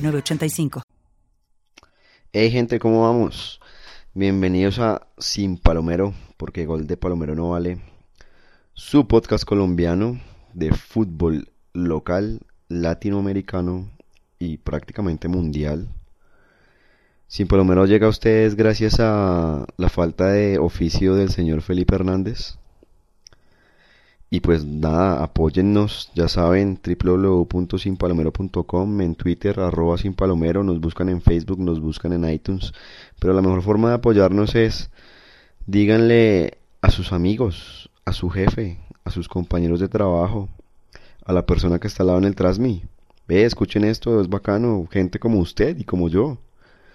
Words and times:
985. 0.00 0.82
Hey 2.32 2.50
gente, 2.50 2.78
¿cómo 2.78 3.02
vamos? 3.02 3.60
Bienvenidos 4.14 4.78
a 4.78 5.06
Sin 5.18 5.56
Palomero, 5.56 6.12
porque 6.36 6.66
gol 6.66 6.86
de 6.86 6.96
Palomero 6.96 7.34
no 7.34 7.50
vale. 7.50 7.80
Su 8.74 9.08
podcast 9.08 9.44
colombiano 9.44 10.20
de 10.52 10.72
fútbol 10.72 11.50
local, 11.72 12.40
latinoamericano 12.68 13.88
y 14.38 14.58
prácticamente 14.58 15.28
mundial. 15.28 15.88
Sin 17.26 17.46
Palomero 17.46 17.86
llega 17.86 18.06
a 18.06 18.10
ustedes 18.10 18.56
gracias 18.56 19.00
a 19.00 19.66
la 19.76 19.88
falta 19.88 20.26
de 20.26 20.58
oficio 20.58 21.14
del 21.14 21.30
señor 21.30 21.62
Felipe 21.62 21.94
Hernández. 21.94 22.57
Y 24.30 24.40
pues 24.40 24.66
nada, 24.66 25.22
apóyennos, 25.22 26.10
ya 26.14 26.28
saben, 26.28 26.78
www.sinpalomero.com, 26.84 29.00
en 29.00 29.14
Twitter, 29.14 29.58
arroba 29.58 29.96
sinpalomero, 29.96 30.62
nos 30.62 30.80
buscan 30.80 31.08
en 31.08 31.22
Facebook, 31.22 31.58
nos 31.58 31.80
buscan 31.80 32.12
en 32.12 32.30
iTunes. 32.30 32.74
Pero 33.18 33.32
la 33.32 33.40
mejor 33.40 33.62
forma 33.62 33.88
de 33.88 33.94
apoyarnos 33.94 34.54
es, 34.54 34.90
díganle 35.66 36.58
a 36.82 36.90
sus 36.90 37.12
amigos, 37.12 37.88
a 38.04 38.12
su 38.12 38.28
jefe, 38.28 38.78
a 39.04 39.10
sus 39.10 39.28
compañeros 39.28 39.80
de 39.80 39.88
trabajo, 39.88 40.50
a 41.24 41.32
la 41.32 41.46
persona 41.46 41.78
que 41.78 41.88
está 41.88 42.02
al 42.02 42.08
lado 42.08 42.18
en 42.18 42.26
el 42.26 42.34
Trasmi. 42.34 42.82
Ve, 43.26 43.44
escuchen 43.44 43.84
esto, 43.84 44.20
es 44.20 44.28
bacano, 44.28 44.86
gente 44.90 45.18
como 45.18 45.38
usted 45.38 45.78
y 45.78 45.84
como 45.84 46.10
yo. 46.10 46.36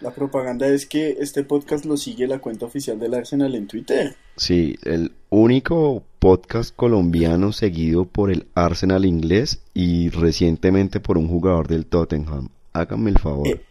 La 0.04 0.12
propaganda 0.12 0.68
es 0.68 0.86
que 0.86 1.16
este 1.22 1.46
podcast 1.46 1.86
lo 1.86 1.96
sigue 1.96 2.28
la 2.28 2.40
cuenta 2.40 2.66
oficial 2.66 3.00
del 3.00 3.14
Arsenal 3.14 3.56
en 3.56 3.68
Twitter. 3.68 4.14
Sí, 4.36 4.76
el 4.84 5.14
único 5.30 6.04
podcast 6.20 6.76
colombiano 6.76 7.54
seguido 7.54 8.04
por 8.04 8.30
el 8.30 8.48
Arsenal 8.54 9.06
inglés 9.06 9.62
y 9.74 10.10
recientemente 10.10 11.00
por 11.00 11.18
un 11.18 11.30
jugador 11.30 11.70
del 11.70 11.86
Tottenham. 11.86 12.50
Háganme 12.74 13.12
el 13.12 13.18
favor. 13.18 13.48
Eh, 13.48 13.62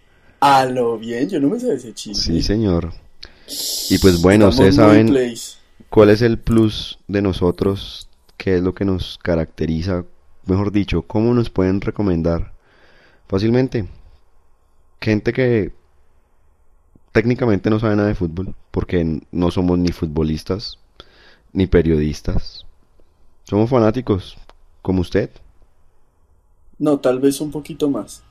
a 0.40 0.64
lo 0.64 0.96
bien, 0.98 1.28
yo 1.28 1.38
no 1.38 1.50
me 1.50 1.60
sé 1.60 1.74
ese 1.74 1.92
chiste. 1.92 2.22
Sí, 2.24 2.40
señor. 2.40 2.94
Y 3.90 3.98
pues 3.98 4.22
bueno, 4.22 4.48
ustedes 4.48 4.76
saben 4.76 5.14
cuál 5.90 6.08
es 6.08 6.22
el 6.22 6.38
plus 6.38 6.98
de 7.08 7.20
nosotros, 7.20 8.08
qué 8.38 8.56
es 8.56 8.62
lo 8.62 8.74
que 8.74 8.86
nos 8.86 9.18
caracteriza, 9.18 10.06
mejor 10.46 10.72
dicho, 10.72 11.02
cómo 11.02 11.34
nos 11.34 11.50
pueden 11.50 11.82
recomendar 11.82 12.54
fácilmente. 13.28 13.86
Gente 14.98 15.34
que 15.34 15.81
técnicamente 17.12 17.70
no 17.70 17.78
sabe 17.78 17.96
nada 17.96 18.08
de 18.08 18.14
fútbol, 18.14 18.54
porque 18.70 19.20
no 19.30 19.50
somos 19.50 19.78
ni 19.78 19.92
futbolistas, 19.92 20.78
ni 21.52 21.66
periodistas. 21.66 22.66
Somos 23.44 23.70
fanáticos, 23.70 24.36
como 24.80 25.02
usted. 25.02 25.30
No, 26.78 26.98
tal 26.98 27.20
vez 27.20 27.40
un 27.40 27.50
poquito 27.50 27.88
más. 27.88 28.22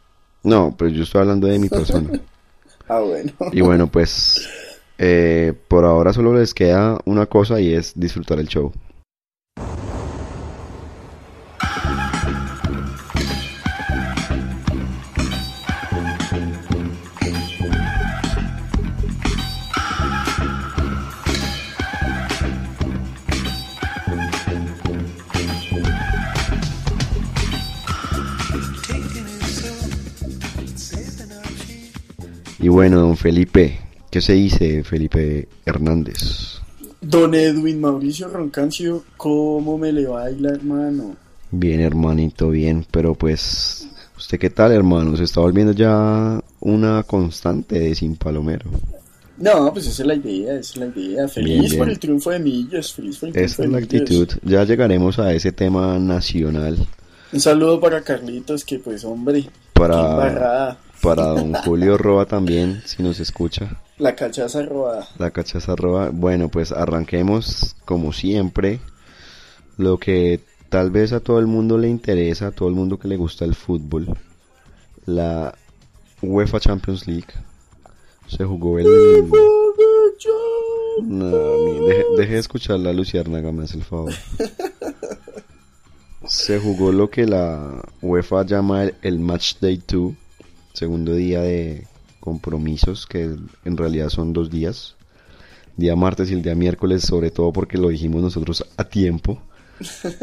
No, 0.44 0.76
pero 0.78 0.90
yo 0.90 1.04
estoy 1.04 1.22
hablando 1.22 1.48
de 1.48 1.60
mi 1.60 1.70
persona. 1.70 2.10
ah, 2.88 3.00
bueno. 3.00 3.32
Y 3.52 3.62
bueno, 3.62 3.88
pues 3.88 4.50
eh, 4.98 5.54
por 5.68 5.86
ahora 5.86 6.14
solo 6.14 6.34
les 6.34 6.54
queda 6.54 7.00
una 7.06 7.28
cosa 7.28 7.62
y 7.62 7.74
es 7.74 7.94
disfrutar 7.96 8.40
el 8.40 8.48
show. 8.48 8.74
Y 32.62 32.70
bueno, 32.70 33.00
don 33.00 33.18
Felipe, 33.18 33.80
¿qué 34.12 34.22
se 34.22 34.34
dice 34.34 34.84
Felipe 34.84 35.48
Hernández? 35.66 36.60
Don 37.02 37.34
Edwin 37.34 37.82
Mauricio 37.82 38.28
Roncancio, 38.28 39.04
¿cómo 39.18 39.80
me 39.80 39.92
le 39.92 40.06
baila, 40.06 40.52
hermano? 40.52 41.16
Bien, 41.50 41.80
hermanito, 41.80 42.52
bien, 42.52 42.86
pero 42.92 43.16
pues, 43.16 43.90
¿usted 44.16 44.38
qué 44.38 44.52
tal, 44.52 44.72
hermano? 44.74 45.18
¿Se 45.18 45.24
está 45.24 45.42
volviendo 45.42 45.74
ya 45.74 46.40
una 46.60 47.02
constante 47.02 47.80
de 47.80 47.96
Sin 47.96 48.16
Palomero? 48.16 48.70
No, 49.38 49.74
pues 49.74 49.88
esa 49.88 50.04
es 50.04 50.08
la 50.08 50.14
idea, 50.14 50.54
esa 50.54 50.74
es 50.74 50.78
la 50.78 50.86
idea. 50.86 51.28
Feliz 51.28 51.74
por 51.74 51.90
el 51.90 51.98
triunfo 51.98 52.30
de 52.30 52.38
Millos, 52.38 52.94
feliz 52.94 53.18
por 53.18 53.30
el 53.30 53.34
triunfo 53.34 53.54
Esa 53.54 53.64
es 53.64 53.70
la 53.72 53.78
actitud. 53.80 54.30
Ya 54.44 54.64
llegaremos 54.66 55.18
a 55.18 55.34
ese 55.34 55.52
tema 55.52 55.98
nacional. 55.98 56.78
Un 57.34 57.40
saludo 57.40 57.80
para 57.80 58.02
Carlitos, 58.04 58.64
que 58.64 58.78
pues, 58.78 59.04
hombre, 59.04 59.50
para, 59.74 60.78
para 61.02 61.28
don 61.28 61.54
Julio 61.54 61.98
Roa 61.98 62.26
también, 62.26 62.82
si 62.86 63.04
nos 63.04 63.20
escucha. 63.20 63.82
La 63.98 64.16
cachaza 64.16 64.64
robada. 64.64 65.08
La 65.18 65.32
cachaza 65.32 65.76
roba. 65.76 66.10
Bueno, 66.12 66.50
pues 66.50 66.72
arranquemos 66.72 67.76
como 67.86 68.14
siempre. 68.14 68.80
Lo 69.78 69.98
que 69.98 70.40
tal 70.70 70.92
vez 70.92 71.14
a 71.14 71.20
todo 71.20 71.40
el 71.40 71.48
mundo 71.48 71.78
le 71.78 71.90
interesa, 71.90 72.48
a 72.48 72.52
todo 72.52 72.70
el 72.70 72.76
mundo 72.76 73.00
que 73.00 73.08
le 73.08 73.18
gusta 73.18 73.46
el 73.46 73.56
fútbol. 73.56 74.08
La 75.06 75.56
UEFA 76.22 76.60
Champions 76.60 77.08
League. 77.08 77.34
Se 78.28 78.46
jugó 78.46 78.80
el... 78.80 78.86
No, 81.04 81.30
deje, 82.18 82.34
de 82.34 82.40
escuchar 82.40 82.80
la 82.80 82.94
Luciérnaga, 82.94 83.52
me 83.52 83.64
hace 83.64 83.78
el 83.78 83.84
favor. 83.84 84.14
Se 86.28 86.60
jugó 86.60 86.92
lo 86.92 87.10
que 87.10 87.26
la 87.26 87.82
UEFA 88.02 88.46
llama 88.46 88.84
el, 88.84 88.96
el 89.02 89.20
Match 89.20 89.56
Day 89.60 89.82
2 89.88 90.14
segundo 90.82 91.14
día 91.14 91.42
de 91.42 91.86
compromisos, 92.20 93.06
que 93.06 93.36
en 93.66 93.78
realidad 93.78 94.10
son 94.10 94.34
dos 94.34 94.50
días. 94.50 94.96
Día 95.78 95.96
martes 95.96 96.32
y 96.32 96.34
el 96.34 96.42
día 96.42 96.56
miércoles, 96.56 97.04
sobre 97.04 97.30
todo 97.30 97.54
porque 97.54 97.78
lo 97.78 97.90
dijimos 97.90 98.24
nosotros 98.24 98.66
a 98.78 98.84
tiempo. 98.84 99.40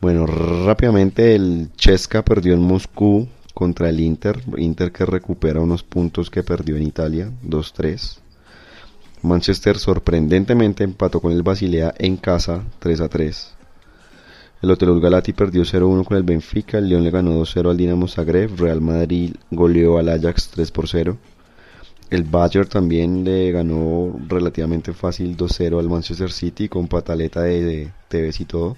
Bueno, 0.00 0.26
rápidamente 0.26 1.34
el 1.34 1.70
Chesca 1.76 2.24
perdió 2.24 2.54
en 2.54 2.60
Moscú 2.60 3.26
contra 3.52 3.88
el 3.88 3.98
Inter. 3.98 4.40
Inter 4.56 4.92
que 4.92 5.04
recupera 5.04 5.60
unos 5.60 5.82
puntos 5.82 6.30
que 6.30 6.44
perdió 6.44 6.76
en 6.76 6.84
Italia, 6.84 7.32
2-3. 7.44 8.18
Manchester 9.22 9.76
sorprendentemente 9.76 10.84
empató 10.84 11.20
con 11.20 11.32
el 11.32 11.42
Basilea 11.42 11.92
en 11.98 12.16
casa, 12.16 12.62
3-3. 12.80 13.57
El 14.60 14.72
Hotel 14.72 15.00
Galati 15.00 15.32
perdió 15.32 15.62
0-1 15.62 16.04
con 16.04 16.16
el 16.16 16.24
Benfica, 16.24 16.78
el 16.78 16.88
León 16.88 17.04
le 17.04 17.10
ganó 17.10 17.40
2-0 17.40 17.70
al 17.70 17.76
Dinamo 17.76 18.08
Zagreb, 18.08 18.58
Real 18.58 18.80
Madrid 18.80 19.34
goleó 19.52 19.98
al 19.98 20.08
Ajax 20.08 20.50
3-0. 20.56 21.16
El 22.10 22.24
Bayern 22.24 22.68
también 22.68 23.22
le 23.22 23.52
ganó 23.52 24.18
relativamente 24.26 24.92
fácil 24.92 25.36
2-0 25.36 25.78
al 25.78 25.88
Manchester 25.88 26.32
City 26.32 26.68
con 26.68 26.88
pataleta 26.88 27.42
de, 27.42 27.92
TV 28.08 28.32
y 28.36 28.44
todo. 28.46 28.76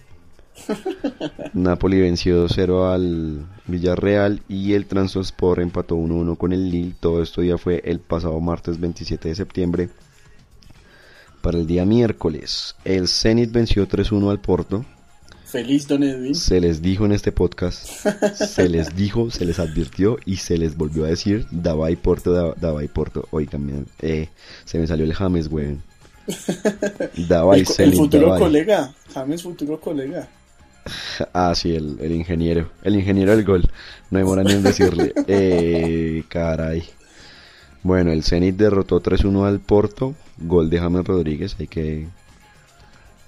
Napoli 1.54 1.98
venció 1.98 2.46
2-0 2.46 2.92
al 2.92 3.46
Villarreal 3.66 4.42
y 4.48 4.74
el 4.74 4.84
Transport 4.84 5.62
empató 5.62 5.96
1-1 5.96 6.36
con 6.36 6.52
el 6.52 6.70
Lille. 6.70 6.94
Todo 7.00 7.22
esto 7.22 7.42
ya 7.42 7.56
fue 7.56 7.80
el 7.86 8.00
pasado 8.00 8.38
martes 8.40 8.78
27 8.78 9.28
de 9.28 9.34
septiembre. 9.34 9.88
Para 11.40 11.56
el 11.56 11.66
día 11.66 11.86
miércoles, 11.86 12.76
el 12.84 13.08
Zenit 13.08 13.50
venció 13.50 13.88
3-1 13.88 14.30
al 14.30 14.40
Porto. 14.40 14.84
Feliz 15.50 15.88
Don 15.88 16.04
Edwin. 16.04 16.34
Se 16.34 16.60
les 16.60 16.80
dijo 16.80 17.04
en 17.04 17.12
este 17.12 17.32
podcast, 17.32 17.84
se 18.34 18.68
les 18.68 18.94
dijo, 18.96 19.30
se 19.30 19.44
les 19.44 19.58
advirtió 19.58 20.16
y 20.24 20.36
se 20.36 20.56
les 20.56 20.76
volvió 20.76 21.04
a 21.04 21.08
decir 21.08 21.46
daba 21.50 21.90
y 21.90 21.96
Porto, 21.96 22.54
daba 22.54 22.84
y 22.84 22.88
Porto. 22.88 23.26
Hoy 23.32 23.46
también 23.46 23.86
eh, 24.00 24.28
se 24.64 24.78
me 24.78 24.86
salió 24.86 25.04
el 25.04 25.12
James, 25.12 25.48
güey. 25.48 25.78
Daba 27.28 27.58
y 27.58 27.64
El, 27.78 27.84
el 27.84 27.94
futuro 27.94 28.38
colega, 28.38 28.94
James 29.12 29.42
futuro 29.42 29.80
colega. 29.80 30.28
Ah, 31.34 31.54
sí, 31.54 31.74
el, 31.74 31.98
el, 32.00 32.12
ingeniero. 32.12 32.70
El 32.82 32.96
ingeniero 32.96 33.36
del 33.36 33.44
gol. 33.44 33.68
No 34.10 34.18
demora 34.18 34.42
ni 34.42 34.52
en 34.52 34.62
decirle. 34.62 35.12
Eh, 35.26 36.24
caray. 36.28 36.84
Bueno, 37.82 38.12
el 38.12 38.22
Zenit 38.24 38.56
derrotó 38.56 39.02
3-1 39.02 39.46
al 39.46 39.60
Porto. 39.60 40.14
Gol 40.38 40.70
de 40.70 40.80
James 40.80 41.04
Rodríguez. 41.04 41.56
Hay 41.58 41.66
que 41.66 42.08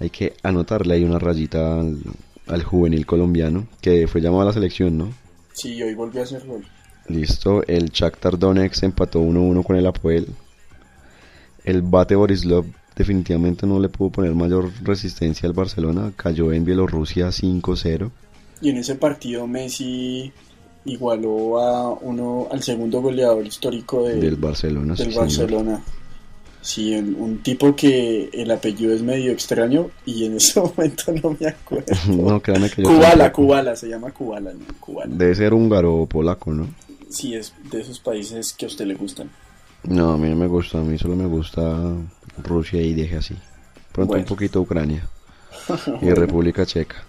hay 0.03 0.11
que 0.11 0.35
anotarle 0.43 0.95
ahí 0.95 1.05
una 1.05 1.21
rayita 1.21 1.79
al, 1.79 2.63
juvenil 2.65 3.07
colombiano 3.07 3.69
que 3.81 4.09
fue 4.09 4.21
llamado 4.21 4.43
a 4.43 4.47
la 4.47 4.53
selección, 4.53 4.99
¿no? 4.99 5.13
Sí, 5.53 5.81
hoy 5.81 5.95
volvió 5.95 6.21
a 6.21 6.25
hacer 6.25 6.45
gol. 6.45 6.67
Listo. 7.09 7.63
El 7.69 7.91
Shakhtar 7.91 8.37
Donetsk 8.37 8.83
empató 8.83 9.21
1-1 9.23 9.65
con 9.65 9.77
el 9.77 9.87
Apoel. 9.87 10.27
El 11.65 11.83
Bate 11.83 12.17
Borislav 12.17 12.65
definitivamente 12.97 13.65
no 13.65 13.79
le 13.79 13.89
pudo 13.89 14.11
poner 14.11 14.35
mayor 14.35 14.73
resistencia 14.83 15.49
al 15.49 15.53
Barcelona. 15.53 16.13
Cayó 16.17 16.53
en 16.53 16.65
Bielorrusia 16.65 17.29
5-0. 17.29 18.11
Y 18.61 18.71
en 18.71 18.79
ese 18.79 18.97
partido 18.97 19.47
Messi 19.47 20.33
igualó 20.85 21.61
a 21.61 21.91
uno 21.93 22.49
al 22.51 22.61
segundo 22.63 23.01
goleador 23.01 23.47
histórico 23.47 24.09
del 24.09 24.35
Barcelona. 24.35 24.95
Del 24.95 25.15
Barcelona. 25.15 25.83
Sí, 26.63 26.95
un, 26.95 27.43
tipo 27.43 27.75
que 27.75 28.31
el 28.33 28.49
apellido 28.53 28.95
es 28.95 29.03
medio 29.03 29.33
extraño 29.33 29.91
y 30.07 30.27
en 30.27 30.37
ese 30.37 30.61
momento 30.77 31.13
no 31.21 31.37
me 31.39 31.49
acuerdo. 31.49 31.93
no, 32.09 32.41
créanme 32.41 32.71
que 32.71 32.83
yo 32.83 32.89
Kubala, 32.89 33.33
Kubala, 33.33 33.77
se 33.77 33.89
llama 33.89 34.13
Kubala, 34.13 34.53
¿no? 34.53 35.03
Debe 35.07 35.35
ser 35.35 35.53
húngaro 35.53 35.97
o 35.97 36.07
polaco, 36.07 36.53
¿no? 36.53 36.69
Sí, 37.11 37.35
es 37.35 37.53
de 37.71 37.81
esos 37.81 37.99
países 37.99 38.53
que 38.53 38.65
a 38.65 38.69
usted 38.69 38.87
le 38.87 38.95
gustan. 38.95 39.29
No, 39.83 40.13
a 40.13 40.17
mí 40.17 40.31
no 40.31 40.37
me 40.37 40.47
gusta, 40.47 40.79
a 40.79 40.83
mí 40.83 40.97
solo 40.97 41.17
me 41.17 41.27
gusta 41.27 41.95
Rusia 42.39 42.81
y 42.81 42.95
deje 42.95 43.17
así. 43.17 43.35
Pronto 43.91 44.15
un 44.15 44.25
poquito 44.25 44.61
Ucrania 44.61 45.07
y 46.01 46.11
República 46.11 46.65
Checa. 46.65 47.05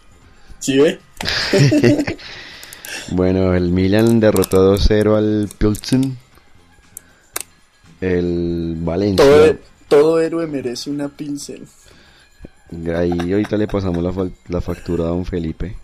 ¿Sí 0.58 0.80
ve? 0.80 1.00
bueno, 3.12 3.54
el 3.54 3.70
Milan 3.70 4.20
derrotó 4.20 4.76
2-0 4.76 5.16
al 5.16 5.50
Pilsen 5.58 6.18
el 8.04 8.76
Valencia. 8.80 9.58
Todo, 9.88 10.20
héroe 10.20 10.48
merece 10.48 10.90
una 10.90 11.08
pincel. 11.08 11.66
Ahí 12.96 13.32
ahorita 13.32 13.56
le 13.58 13.68
pasamos 13.68 14.04
la, 14.04 14.30
la 14.48 14.62
factura 14.62 15.06
a 15.06 15.08
don 15.08 15.26
Felipe. 15.26 15.76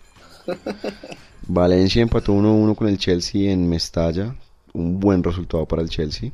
Valencia 1.46 2.02
empató 2.02 2.34
1-1 2.34 2.74
con 2.74 2.88
el 2.88 2.98
Chelsea 2.98 3.50
en 3.50 3.68
Mestalla. 3.68 4.34
Un 4.72 5.00
buen 5.00 5.22
resultado 5.22 5.64
para 5.66 5.82
el 5.82 5.88
Chelsea. 5.88 6.30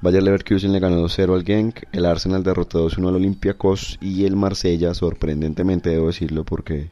Bayer 0.00 0.22
Leverkusen 0.22 0.72
le 0.72 0.78
ganó 0.78 1.04
2-0 1.04 1.34
al 1.34 1.44
Genk. 1.44 1.82
El 1.92 2.06
Arsenal 2.06 2.42
derrotó 2.42 2.88
2-1 2.88 3.08
al 3.08 3.16
Olympiacos. 3.16 3.98
Y 4.00 4.24
el 4.24 4.36
Marsella, 4.36 4.94
sorprendentemente 4.94 5.90
debo 5.90 6.06
decirlo, 6.06 6.44
porque 6.44 6.74
el 6.76 6.88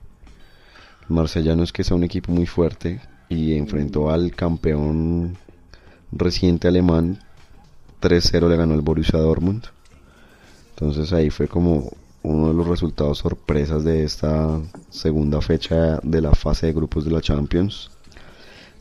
Marsella 1.09 1.57
no 1.57 1.63
es 1.63 1.73
que 1.73 1.85
sea 1.85 1.97
un 1.97 2.05
equipo 2.05 2.33
muy 2.33 2.47
fuerte. 2.47 3.01
Y 3.29 3.55
enfrentó 3.55 4.11
al 4.11 4.33
campeón 4.33 5.37
reciente 6.13 6.69
alemán 6.69 7.21
3-0 8.09 8.49
le 8.49 8.57
ganó 8.57 8.75
el 8.75 8.83
Borussia 8.83 9.19
Dortmund. 9.19 9.65
Entonces 10.71 11.13
ahí 11.13 11.31
fue 11.31 11.49
como 11.49 11.91
uno 12.23 12.49
de 12.49 12.55
los 12.55 12.67
resultados 12.67 13.19
sorpresas 13.19 13.85
de 13.85 14.05
esta 14.05 14.61
segunda 14.91 15.41
fecha 15.41 16.01
de 16.03 16.21
la 16.21 16.33
fase 16.33 16.67
de 16.67 16.73
grupos 16.73 17.05
de 17.05 17.11
la 17.11 17.21
Champions. 17.21 17.91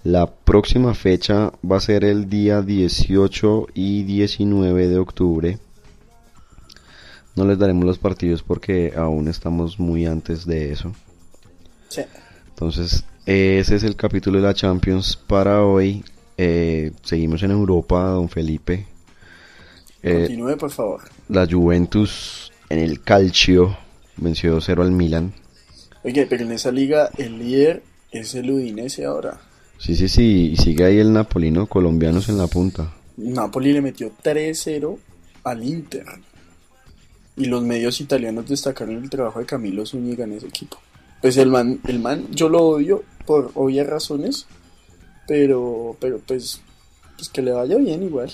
La 0.04 0.28
próxima 0.28 0.94
fecha 0.94 1.52
va 1.70 1.78
a 1.78 1.80
ser 1.80 2.04
el 2.04 2.30
día 2.30 2.62
18 2.62 3.68
y 3.74 4.04
19 4.04 4.88
de 4.88 4.98
octubre. 5.00 5.60
No 7.36 7.46
les 7.46 7.58
daremos 7.58 7.86
los 7.86 7.98
partidos 7.98 8.44
porque 8.44 8.94
aún 8.96 9.28
estamos 9.28 9.80
muy 9.80 10.06
antes 10.06 10.46
de 10.46 10.72
eso. 10.72 10.92
Entonces, 12.50 13.04
ese 13.26 13.76
es 13.76 13.84
el 13.84 13.96
capítulo 13.96 14.40
de 14.40 14.48
la 14.48 14.54
Champions 14.54 15.16
para 15.16 15.64
hoy. 15.64 16.04
Eh, 16.38 16.92
seguimos 17.04 17.42
en 17.44 17.52
Europa, 17.52 18.04
don 18.04 18.30
Felipe. 18.30 18.86
Eh, 20.06 20.20
Continúe, 20.20 20.56
por 20.56 20.70
favor. 20.70 21.02
La 21.30 21.48
Juventus 21.48 22.52
en 22.70 22.78
el 22.78 23.02
Calcio 23.02 23.76
venció 24.18 24.58
2-0 24.58 24.82
al 24.84 24.92
Milan. 24.92 25.34
Oye, 26.04 26.28
pero 26.28 26.44
en 26.44 26.52
esa 26.52 26.72
liga 26.72 27.10
el 27.18 27.40
líder 27.40 27.82
es 28.12 28.36
el 28.36 28.52
Udinese 28.52 29.06
ahora. 29.06 29.42
Sí, 29.80 29.96
sí, 29.96 30.08
sí, 30.08 30.52
y 30.52 30.58
sigue 30.58 30.86
ahí 30.86 31.00
el 31.00 31.12
Napolino, 31.12 31.66
colombianos 31.66 32.30
en 32.30 32.38
la 32.38 32.46
punta. 32.46 32.94
Napoli 33.18 33.74
le 33.74 33.82
metió 33.82 34.12
3-0 34.24 34.98
al 35.44 35.64
Inter. 35.64 36.06
Y 37.36 37.46
los 37.46 37.64
medios 37.64 38.00
italianos 38.00 38.48
destacaron 38.48 39.04
el 39.04 39.10
trabajo 39.10 39.40
de 39.40 39.46
Camilo 39.48 39.88
Zúñiga 39.88 40.26
en 40.26 40.34
ese 40.34 40.48
equipo. 40.48 40.78
Pues 41.20 41.36
el 41.38 41.50
man, 41.50 41.80
el 41.88 42.00
man, 42.00 42.28
yo 42.30 42.48
lo 42.48 42.62
odio 42.64 43.04
por 43.26 43.52
obvias 43.56 43.88
razones, 43.88 44.46
pero, 45.28 45.98
pero 46.00 46.20
pues, 46.20 46.62
pues 47.18 47.30
que 47.30 47.42
le 47.42 47.52
vaya 47.52 47.78
bien 47.78 48.04
igual. 48.04 48.32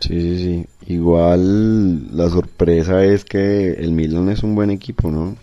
Sí, 0.00 0.20
sí, 0.20 0.38
sí. 0.38 0.66
Igual 0.92 2.16
la 2.16 2.28
sorpresa 2.28 3.04
es 3.04 3.24
que 3.24 3.72
el 3.72 3.92
Milan 3.92 4.28
es 4.28 4.42
un 4.42 4.54
buen 4.54 4.70
equipo, 4.70 5.10
¿no? 5.10 5.36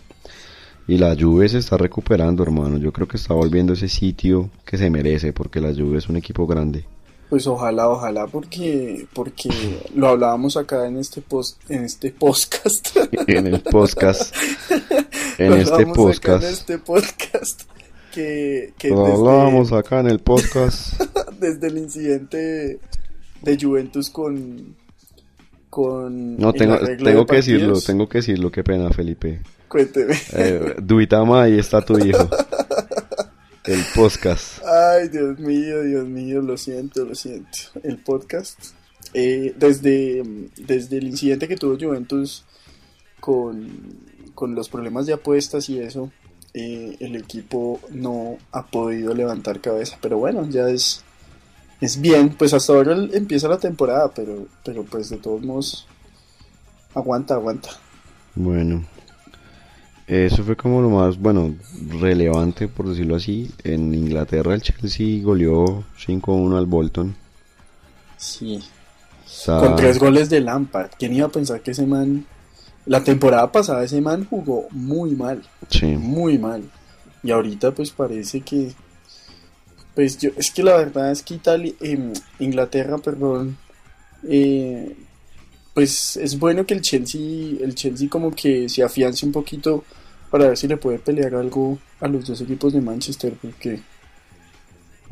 Y 0.86 0.98
la 0.98 1.16
Juve 1.18 1.48
se 1.48 1.58
está 1.58 1.76
recuperando, 1.76 2.42
hermano. 2.42 2.76
Yo 2.76 2.92
creo 2.92 3.08
que 3.08 3.16
está 3.16 3.34
volviendo 3.34 3.72
ese 3.72 3.88
sitio 3.88 4.50
que 4.66 4.76
se 4.76 4.90
merece, 4.90 5.32
porque 5.32 5.60
la 5.60 5.72
Juve 5.74 5.98
es 5.98 6.08
un 6.08 6.16
equipo 6.16 6.46
grande. 6.46 6.84
Pues 7.30 7.46
ojalá, 7.46 7.88
ojalá, 7.88 8.26
porque 8.26 9.06
porque 9.14 9.48
lo 9.94 10.08
hablábamos 10.08 10.56
acá 10.56 10.86
en 10.86 10.98
este 10.98 11.22
post, 11.22 11.58
en 11.70 11.84
este 11.84 12.12
podcast. 12.12 12.96
en 13.26 13.46
el 13.46 13.60
podcast. 13.60 14.34
En 15.38 15.54
este 15.54 15.86
podcast. 15.86 16.44
en 16.44 16.50
este 16.50 16.78
podcast. 16.78 17.62
Que, 18.12 18.74
que 18.78 18.90
lo 18.90 19.06
hablábamos 19.06 19.72
acá 19.72 20.00
en 20.00 20.08
el 20.08 20.20
podcast. 20.20 21.00
desde 21.40 21.66
el 21.66 21.78
incidente 21.78 22.78
de 23.44 23.58
Juventus 23.60 24.10
con 24.10 24.74
con 25.70 26.36
no 26.36 26.52
tengo 26.52 26.78
tengo 26.78 27.26
que 27.26 27.36
decirlo 27.36 27.80
tengo 27.80 28.08
que 28.08 28.18
decirlo 28.18 28.50
qué 28.50 28.62
pena 28.62 28.90
Felipe. 28.90 29.40
Cuénteme. 29.68 30.14
Eh, 30.32 30.76
Duitama 30.80 31.42
ahí 31.42 31.58
está 31.58 31.80
tu 31.80 31.98
hijo. 31.98 32.28
El 33.64 33.80
podcast. 33.94 34.62
Ay 34.64 35.08
Dios 35.08 35.38
mío 35.40 35.82
Dios 35.82 36.06
mío 36.06 36.40
lo 36.42 36.56
siento 36.56 37.04
lo 37.04 37.14
siento. 37.14 37.58
El 37.82 37.98
podcast. 37.98 38.58
Eh, 39.14 39.52
desde 39.56 40.22
desde 40.56 40.98
el 40.98 41.08
incidente 41.08 41.48
que 41.48 41.56
tuvo 41.56 41.76
Juventus 41.76 42.44
con 43.18 43.68
con 44.34 44.54
los 44.54 44.68
problemas 44.68 45.06
de 45.06 45.14
apuestas 45.14 45.68
y 45.68 45.80
eso 45.80 46.12
eh, 46.52 46.96
el 47.00 47.16
equipo 47.16 47.80
no 47.90 48.38
ha 48.52 48.64
podido 48.66 49.12
levantar 49.12 49.60
cabeza. 49.60 49.98
Pero 50.00 50.18
bueno 50.18 50.48
ya 50.48 50.68
es 50.70 51.02
es 51.80 52.00
bien, 52.00 52.30
pues 52.30 52.54
hasta 52.54 52.72
ahora 52.72 52.96
empieza 53.12 53.48
la 53.48 53.58
temporada, 53.58 54.10
pero, 54.14 54.46
pero 54.64 54.84
pues 54.84 55.10
de 55.10 55.18
todos 55.18 55.42
modos, 55.42 55.86
aguanta, 56.94 57.34
aguanta. 57.34 57.70
Bueno, 58.34 58.84
eso 60.06 60.44
fue 60.44 60.56
como 60.56 60.82
lo 60.82 60.90
más, 60.90 61.18
bueno, 61.18 61.54
relevante, 62.00 62.68
por 62.68 62.88
decirlo 62.88 63.16
así. 63.16 63.50
En 63.64 63.94
Inglaterra 63.94 64.54
el 64.54 64.62
Chelsea 64.62 65.22
goleó 65.22 65.84
5-1 65.98 66.58
al 66.58 66.66
Bolton. 66.66 67.14
Sí. 68.16 68.62
Con 69.46 69.76
tres 69.76 69.98
goles 69.98 70.28
de 70.30 70.40
Lampard. 70.40 70.90
¿Quién 70.98 71.14
iba 71.14 71.26
a 71.26 71.32
pensar 71.32 71.60
que 71.60 71.72
ese 71.72 71.86
man... 71.86 72.26
La 72.86 73.02
temporada 73.02 73.50
pasada 73.50 73.82
ese 73.82 74.02
man 74.02 74.26
jugó 74.28 74.66
muy 74.70 75.14
mal. 75.14 75.42
Sí. 75.70 75.86
Muy 75.86 76.36
mal. 76.36 76.62
Y 77.22 77.30
ahorita 77.30 77.72
pues 77.72 77.90
parece 77.90 78.42
que 78.42 78.74
pues 79.94 80.18
yo, 80.18 80.30
es 80.36 80.50
que 80.50 80.62
la 80.62 80.76
verdad 80.76 81.12
es 81.12 81.22
que 81.22 81.34
Italia, 81.34 81.72
eh, 81.80 82.12
Inglaterra, 82.40 82.98
perdón, 82.98 83.56
eh, 84.28 84.96
pues 85.72 86.16
es 86.16 86.38
bueno 86.38 86.64
que 86.64 86.74
el 86.74 86.80
Chelsea, 86.80 87.56
el 87.60 87.74
Chelsea 87.74 88.08
como 88.08 88.30
que 88.30 88.68
se 88.68 88.82
afiance 88.82 89.24
un 89.24 89.32
poquito 89.32 89.84
para 90.30 90.48
ver 90.48 90.56
si 90.56 90.66
le 90.66 90.76
puede 90.76 90.98
pelear 90.98 91.34
algo 91.34 91.78
a 92.00 92.08
los 92.08 92.26
dos 92.26 92.40
equipos 92.40 92.72
de 92.72 92.80
Manchester, 92.80 93.34
porque 93.40 93.80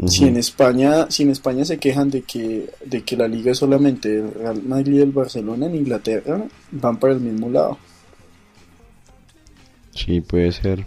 si 0.07 0.27
en 0.27 0.37
España, 0.37 1.11
si 1.11 1.23
en 1.23 1.31
España 1.31 1.65
se 1.65 1.79
quejan 1.79 2.11
de 2.11 2.23
que, 2.23 2.71
de 2.85 3.03
que 3.03 3.17
la 3.17 3.29
liga 3.29 3.53
es 3.53 3.59
solamente 3.59 4.17
el 4.19 4.35
Real 4.35 4.63
Madrid 4.63 4.95
y 4.95 5.01
el 5.01 5.13
Barcelona, 5.13 5.67
en 5.67 5.77
Inglaterra 5.77 6.43
van 6.73 6.99
para 6.99 7.13
el 7.13 7.21
mismo 7.21 7.49
lado. 7.51 7.79
Sí, 9.95 10.21
puede 10.21 10.51
ser. 10.51 10.87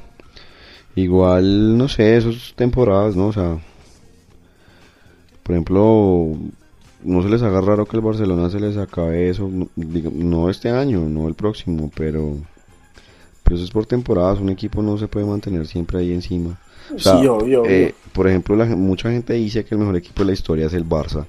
Igual, 0.95 1.77
no 1.77 1.87
sé, 1.87 2.17
esas 2.17 2.53
temporadas, 2.55 3.15
¿no? 3.15 3.27
O 3.27 3.33
sea, 3.33 3.57
por 5.45 5.53
ejemplo, 5.53 6.35
no 7.03 7.21
se 7.21 7.29
les 7.29 7.43
haga 7.43 7.61
raro 7.61 7.85
que 7.85 7.95
el 7.95 8.01
Barcelona 8.01 8.49
se 8.49 8.59
les 8.59 8.77
acabe 8.77 9.29
eso, 9.29 9.47
no, 9.75 10.49
este 10.49 10.71
año, 10.71 11.01
no 11.01 11.27
el 11.27 11.35
próximo, 11.35 11.91
pero, 11.95 12.35
pero 13.43 13.55
eso 13.55 13.63
es 13.63 13.69
por 13.69 13.85
temporadas, 13.85 14.39
un 14.39 14.49
equipo 14.49 14.81
no 14.81 14.97
se 14.97 15.07
puede 15.07 15.27
mantener 15.27 15.67
siempre 15.67 15.99
ahí 15.99 16.13
encima. 16.13 16.57
sí, 16.97 17.27
obvio, 17.27 17.63
eh, 17.67 17.93
por 18.11 18.27
ejemplo, 18.27 18.55
la, 18.55 18.65
mucha 18.65 19.11
gente 19.11 19.33
dice 19.33 19.63
que 19.63 19.75
el 19.75 19.81
mejor 19.81 19.97
equipo 19.97 20.23
de 20.23 20.25
la 20.25 20.33
historia 20.33 20.65
es 20.65 20.73
el 20.73 20.83
Barça. 20.83 21.27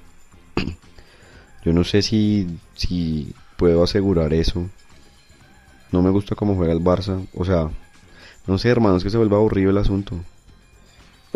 Yo 1.63 1.73
no 1.73 1.83
sé 1.83 2.01
si, 2.01 2.47
si 2.73 3.35
puedo 3.55 3.83
asegurar 3.83 4.33
eso. 4.33 4.65
No 5.91 6.01
me 6.01 6.09
gusta 6.09 6.33
cómo 6.33 6.55
juega 6.55 6.73
el 6.73 6.83
Barça. 6.83 7.23
O 7.35 7.45
sea, 7.45 7.69
no 8.47 8.57
sé, 8.57 8.69
hermanos, 8.69 9.03
que 9.03 9.11
se 9.11 9.17
vuelva 9.17 9.37
aburrido 9.37 9.69
el 9.69 9.77
asunto. 9.77 10.15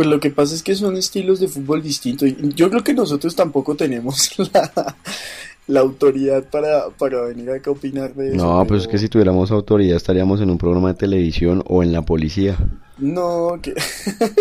Pues 0.01 0.09
lo 0.09 0.19
que 0.19 0.31
pasa 0.31 0.55
es 0.55 0.63
que 0.63 0.73
son 0.73 0.97
estilos 0.97 1.39
de 1.39 1.47
fútbol 1.47 1.83
distintos. 1.83 2.27
Yo 2.55 2.71
creo 2.71 2.83
que 2.83 2.95
nosotros 2.95 3.35
tampoco 3.35 3.75
tenemos 3.75 4.31
la, 5.67 5.79
autoridad 5.79 6.43
para, 6.45 6.89
para 6.89 7.21
venir 7.25 7.51
acá 7.51 7.69
a 7.69 7.73
opinar 7.73 8.15
de 8.15 8.29
eso. 8.29 8.37
No, 8.37 8.65
pues 8.65 8.81
es 8.81 8.87
que 8.87 8.97
si 8.97 9.09
tuviéramos 9.09 9.51
autoridad 9.51 9.95
estaríamos 9.95 10.41
en 10.41 10.49
un 10.49 10.57
programa 10.57 10.87
de 10.87 10.95
televisión 10.95 11.63
o 11.67 11.83
en 11.83 11.93
la 11.93 12.01
policía. 12.01 12.57
No, 12.97 13.59
que... 13.61 13.75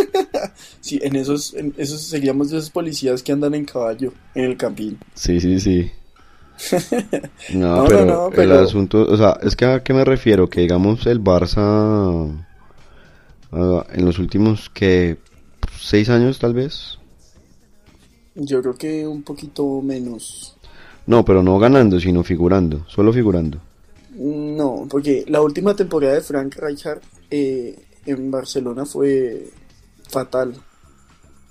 sí, 0.80 0.98
en 1.02 1.16
esos, 1.16 1.52
en 1.52 1.74
esos 1.76 2.00
seríamos 2.00 2.48
de 2.48 2.56
esos 2.56 2.70
policías 2.70 3.22
que 3.22 3.32
andan 3.32 3.54
en 3.54 3.66
caballo 3.66 4.14
en 4.34 4.44
el 4.44 4.56
campín. 4.56 4.98
Sí, 5.12 5.42
sí, 5.42 5.60
sí. 5.60 5.90
no, 7.52 7.84
pero, 7.86 8.32
el 8.32 8.52
asunto, 8.52 9.06
o 9.06 9.16
sea, 9.18 9.38
es 9.42 9.54
que 9.56 9.66
a 9.66 9.82
qué 9.82 9.92
me 9.92 10.06
refiero, 10.06 10.48
que 10.48 10.62
digamos 10.62 11.04
el 11.04 11.22
Barça 11.22 12.34
en 13.52 14.04
los 14.06 14.18
últimos 14.18 14.70
que 14.70 15.18
seis 15.80 16.08
años 16.08 16.38
tal 16.38 16.54
vez. 16.54 16.98
Yo 18.34 18.62
creo 18.62 18.74
que 18.74 19.06
un 19.06 19.22
poquito 19.22 19.82
menos. 19.82 20.56
No, 21.06 21.24
pero 21.24 21.42
no 21.42 21.58
ganando, 21.58 21.98
sino 21.98 22.22
figurando, 22.22 22.84
solo 22.88 23.12
figurando. 23.12 23.58
No, 24.14 24.86
porque 24.88 25.24
la 25.28 25.40
última 25.40 25.74
temporada 25.74 26.14
de 26.14 26.20
Frank 26.20 26.56
Rijkaard 26.56 27.00
eh, 27.30 27.78
en 28.06 28.30
Barcelona 28.30 28.84
fue 28.84 29.50
fatal. 30.08 30.54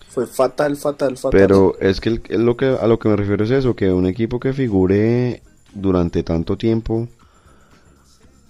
Fue 0.07 0.25
fatal, 0.25 0.75
fatal, 0.75 1.17
fatal. 1.17 1.39
Pero 1.39 1.77
es 1.79 2.01
que, 2.01 2.21
lo 2.37 2.57
que 2.57 2.65
a 2.65 2.87
lo 2.87 2.97
que 2.99 3.09
me 3.09 3.15
refiero 3.15 3.43
es 3.43 3.51
eso, 3.51 3.75
que 3.75 3.91
un 3.91 4.05
equipo 4.07 4.39
que 4.39 4.53
figure 4.53 5.41
durante 5.73 6.23
tanto 6.23 6.57
tiempo 6.57 7.07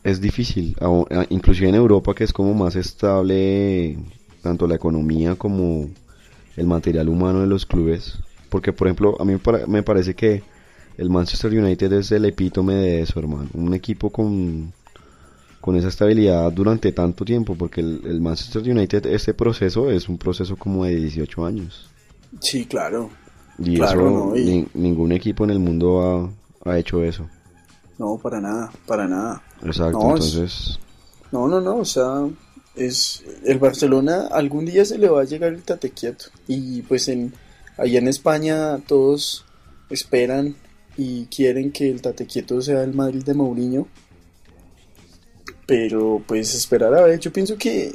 es 0.04 0.22
difícil, 0.22 0.78
inclusive 1.30 1.70
en 1.70 1.76
Europa 1.76 2.14
que 2.16 2.24
es 2.24 2.32
como 2.32 2.54
más 2.54 2.76
estable 2.78 3.98
tanto 4.42 4.68
la 4.68 4.76
economía 4.76 5.36
como 5.36 5.90
el 6.56 6.68
material 6.68 7.10
humano 7.10 7.42
de 7.42 7.48
los 7.48 7.66
clubes, 7.66 8.20
porque 8.50 8.74
por 8.74 8.88
ejemplo 8.88 9.16
a 9.20 9.26
mí 9.26 9.38
me 9.68 9.84
parece 9.84 10.16
que 10.16 10.44
el 10.98 11.10
Manchester 11.10 11.52
United 11.52 11.94
es 11.94 12.12
el 12.12 12.26
epítome 12.26 12.76
de 12.76 13.02
eso, 13.02 13.20
hermano, 13.20 13.50
un 13.54 13.74
equipo 13.74 14.10
con 14.10 14.74
con 15.62 15.76
esa 15.76 15.90
estabilidad 15.90 16.52
durante 16.52 16.92
tanto 16.92 17.26
tiempo, 17.26 17.56
porque 17.56 17.82
el, 17.82 18.22
Manchester 18.22 18.62
United, 18.62 19.06
este 19.08 19.34
proceso 19.34 19.90
es 19.90 20.08
un 20.08 20.18
proceso 20.18 20.56
como 20.56 20.86
de 20.86 20.96
18 20.96 21.46
años. 21.46 21.90
Sí, 22.40 22.66
claro. 22.66 23.10
Y 23.58 23.82
eso 23.82 24.34
ningún 24.74 25.12
equipo 25.12 25.44
en 25.44 25.50
el 25.50 25.60
mundo 25.60 26.32
ha, 26.64 26.78
hecho 26.78 27.04
eso. 27.04 27.28
No, 27.98 28.18
para 28.18 28.40
nada, 28.40 28.72
para 28.88 29.08
nada. 29.08 29.44
Exacto, 29.64 30.00
entonces... 30.02 30.80
no, 31.32 31.48
no, 31.48 31.60
no, 31.60 31.78
o 31.78 31.86
sea, 31.86 32.26
es 32.80 33.24
el 33.46 33.60
Barcelona 33.60 34.28
algún 34.32 34.66
día 34.66 34.86
se 34.86 34.98
le 34.98 35.10
va 35.10 35.22
a 35.22 35.26
llegar 35.26 35.54
el 35.54 35.64
tate 35.64 35.92
quieto 35.92 36.26
y 36.48 36.82
pues 36.84 37.08
en 37.08 37.34
allá 37.78 38.00
en 38.00 38.08
España 38.08 38.80
todos 38.88 39.46
esperan 39.90 40.56
y 40.98 41.26
quieren 41.26 41.72
que 41.72 41.90
el 41.90 42.02
tate 42.02 42.26
quieto 42.26 42.62
sea 42.62 42.84
el 42.84 42.94
Madrid 42.94 43.24
de 43.24 43.34
Mourinho 43.34 43.88
pero 45.66 46.24
pues 46.26 46.56
esperar 46.56 46.94
a 46.96 47.04
ver, 47.04 47.20
yo 47.20 47.32
pienso 47.32 47.58
que 47.58 47.94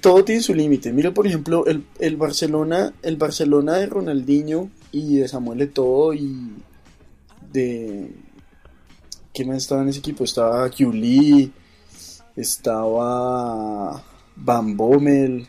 todo 0.00 0.24
tiene 0.24 0.42
su 0.42 0.54
límite. 0.54 0.92
Mira, 0.92 1.12
por 1.12 1.26
ejemplo, 1.26 1.66
el, 1.66 1.84
el, 1.98 2.16
Barcelona, 2.16 2.92
el 3.02 3.16
Barcelona 3.16 3.74
de 3.78 3.86
Ronaldinho 3.86 4.70
y 4.92 5.16
de 5.16 5.28
Samuel 5.28 5.62
Eto'o 5.62 6.12
y 6.14 6.52
de 7.52 8.10
¿quién 9.32 9.48
más 9.48 9.58
estaba 9.58 9.82
en 9.82 9.88
ese 9.88 10.00
equipo? 10.00 10.24
Estaba 10.24 10.70
Juli, 10.70 11.50
estaba 12.40 14.02
Van 14.36 14.76
Bommel. 14.76 15.46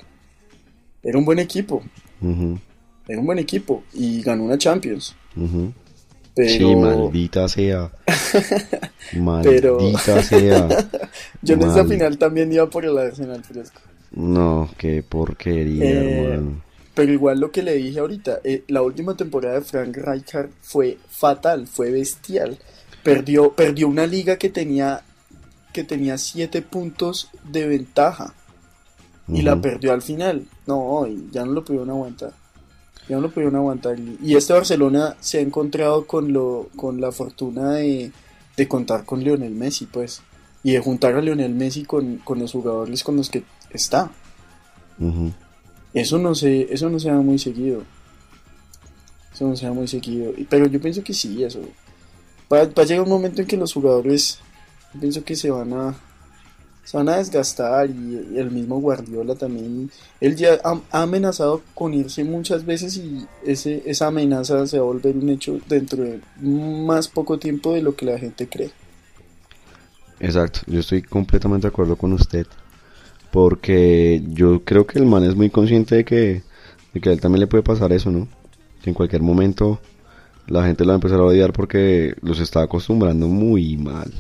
Era 1.03 1.17
un 1.17 1.25
buen 1.25 1.39
equipo. 1.39 1.83
Era 2.21 3.19
un 3.19 3.25
buen 3.25 3.39
equipo 3.39 3.83
y 3.93 4.21
ganó 4.21 4.43
una 4.43 4.57
Champions. 4.57 5.15
Sí, 6.35 6.75
maldita 6.75 7.47
sea. 7.47 7.91
maldita 9.13 10.23
sea. 10.23 10.89
Yo 11.41 11.55
en 11.55 11.61
esa 11.63 11.85
final 11.85 12.17
también 12.17 12.51
iba 12.51 12.69
por 12.69 12.85
el 12.85 12.97
Arsenal 12.97 13.43
fresco. 13.43 13.81
No, 14.11 14.69
qué 14.77 15.03
porquería, 15.03 15.85
eh, 15.85 16.23
hermano. 16.23 16.61
Pero 16.93 17.13
igual 17.13 17.39
lo 17.39 17.51
que 17.51 17.63
le 17.63 17.75
dije 17.75 17.99
ahorita, 17.99 18.39
eh, 18.43 18.63
la 18.67 18.81
última 18.81 19.15
temporada 19.15 19.55
de 19.55 19.61
Frank 19.61 19.95
Rijkaard 19.95 20.49
fue 20.61 20.97
fatal, 21.09 21.67
fue 21.67 21.91
bestial. 21.91 22.57
Perdió, 23.03 23.53
perdió 23.53 23.87
una 23.87 24.05
liga 24.05 24.37
que 24.37 24.49
tenía 24.49 25.03
que 25.73 25.83
tenía 25.83 26.17
siete 26.17 26.61
puntos 26.61 27.29
de 27.43 27.67
ventaja 27.67 28.33
y 29.27 29.41
la 29.41 29.61
perdió 29.61 29.93
al 29.93 30.01
final. 30.01 30.47
No, 30.65 31.07
ya 31.31 31.45
no 31.45 31.51
lo 31.51 31.63
pudieron 31.63 31.89
aguantar 31.89 32.33
ya 33.09 33.15
no 33.15 33.23
lo 33.23 33.31
pudieron 33.31 33.55
aguantar. 33.55 33.97
Y 33.99 34.35
este 34.35 34.53
Barcelona 34.53 35.17
se 35.19 35.39
ha 35.39 35.41
encontrado 35.41 36.05
con, 36.05 36.31
lo, 36.31 36.69
con 36.75 37.01
la 37.01 37.11
fortuna 37.11 37.71
de, 37.71 38.11
contar 38.67 39.03
con 39.03 39.23
Lionel 39.23 39.55
Messi, 39.55 39.87
pues. 39.87 40.21
Y 40.63 40.73
de 40.73 40.79
juntar 40.79 41.15
a 41.15 41.21
Lionel 41.21 41.55
Messi 41.55 41.83
con, 41.83 42.21
los 42.35 42.51
jugadores 42.51 43.03
con 43.03 43.17
los 43.17 43.29
que 43.29 43.43
está. 43.71 44.11
Eso 45.93 46.19
no 46.19 46.35
se, 46.35 46.71
eso 46.71 46.89
no 46.89 46.99
se 46.99 47.09
da 47.09 47.15
muy 47.15 47.39
seguido. 47.39 47.81
Eso 49.33 49.47
no 49.47 49.55
se 49.55 49.65
da 49.65 49.73
muy 49.73 49.87
seguido. 49.87 50.33
Pero 50.47 50.67
yo 50.67 50.79
pienso 50.79 51.03
que 51.03 51.13
sí, 51.13 51.43
eso. 51.43 51.61
Va, 52.53 52.65
va 52.65 52.83
a 52.83 52.85
llegar 52.85 53.03
un 53.03 53.09
momento 53.09 53.41
en 53.41 53.47
que 53.47 53.57
los 53.57 53.73
jugadores, 53.73 54.39
pienso 54.97 55.23
que 55.23 55.35
se 55.35 55.51
van 55.51 55.73
a, 55.73 55.95
se 56.83 56.97
van 56.97 57.09
a 57.09 57.17
desgastar 57.17 57.89
y 57.89 58.37
el 58.37 58.49
mismo 58.49 58.79
Guardiola 58.79 59.35
también, 59.35 59.91
él 60.19 60.35
ya 60.35 60.59
ha, 60.63 60.81
amenazado 60.91 61.61
con 61.73 61.93
irse 61.93 62.23
muchas 62.23 62.65
veces 62.65 62.97
y 62.97 63.25
ese, 63.45 63.83
esa 63.85 64.07
amenaza 64.07 64.65
se 64.65 64.79
va 64.79 64.83
a 64.83 64.87
volver 64.87 65.15
un 65.15 65.29
hecho 65.29 65.59
dentro 65.67 66.03
de 66.03 66.19
más 66.41 67.07
poco 67.07 67.37
tiempo 67.37 67.73
de 67.73 67.81
lo 67.81 67.95
que 67.95 68.05
la 68.05 68.17
gente 68.17 68.47
cree. 68.47 68.71
Exacto, 70.19 70.61
yo 70.67 70.79
estoy 70.79 71.01
completamente 71.01 71.67
de 71.67 71.71
acuerdo 71.71 71.95
con 71.95 72.11
usted, 72.13 72.47
porque 73.31 74.21
yo 74.29 74.63
creo 74.63 74.85
que 74.87 74.99
el 74.99 75.05
man 75.05 75.23
es 75.23 75.35
muy 75.35 75.49
consciente 75.49 75.95
de 75.95 76.05
que, 76.05 76.43
de 76.93 77.01
que 77.01 77.09
a 77.09 77.11
él 77.13 77.21
también 77.21 77.41
le 77.41 77.47
puede 77.47 77.63
pasar 77.63 77.93
eso, 77.93 78.11
¿no? 78.11 78.27
Que 78.81 78.89
en 78.89 78.95
cualquier 78.95 79.21
momento 79.21 79.79
la 80.47 80.65
gente 80.65 80.83
lo 80.83 80.89
va 80.89 80.93
a 80.93 80.95
empezar 80.95 81.19
a 81.19 81.23
odiar 81.23 81.53
porque 81.53 82.15
los 82.21 82.39
está 82.39 82.63
acostumbrando 82.63 83.27
muy 83.27 83.77
mal. 83.77 84.11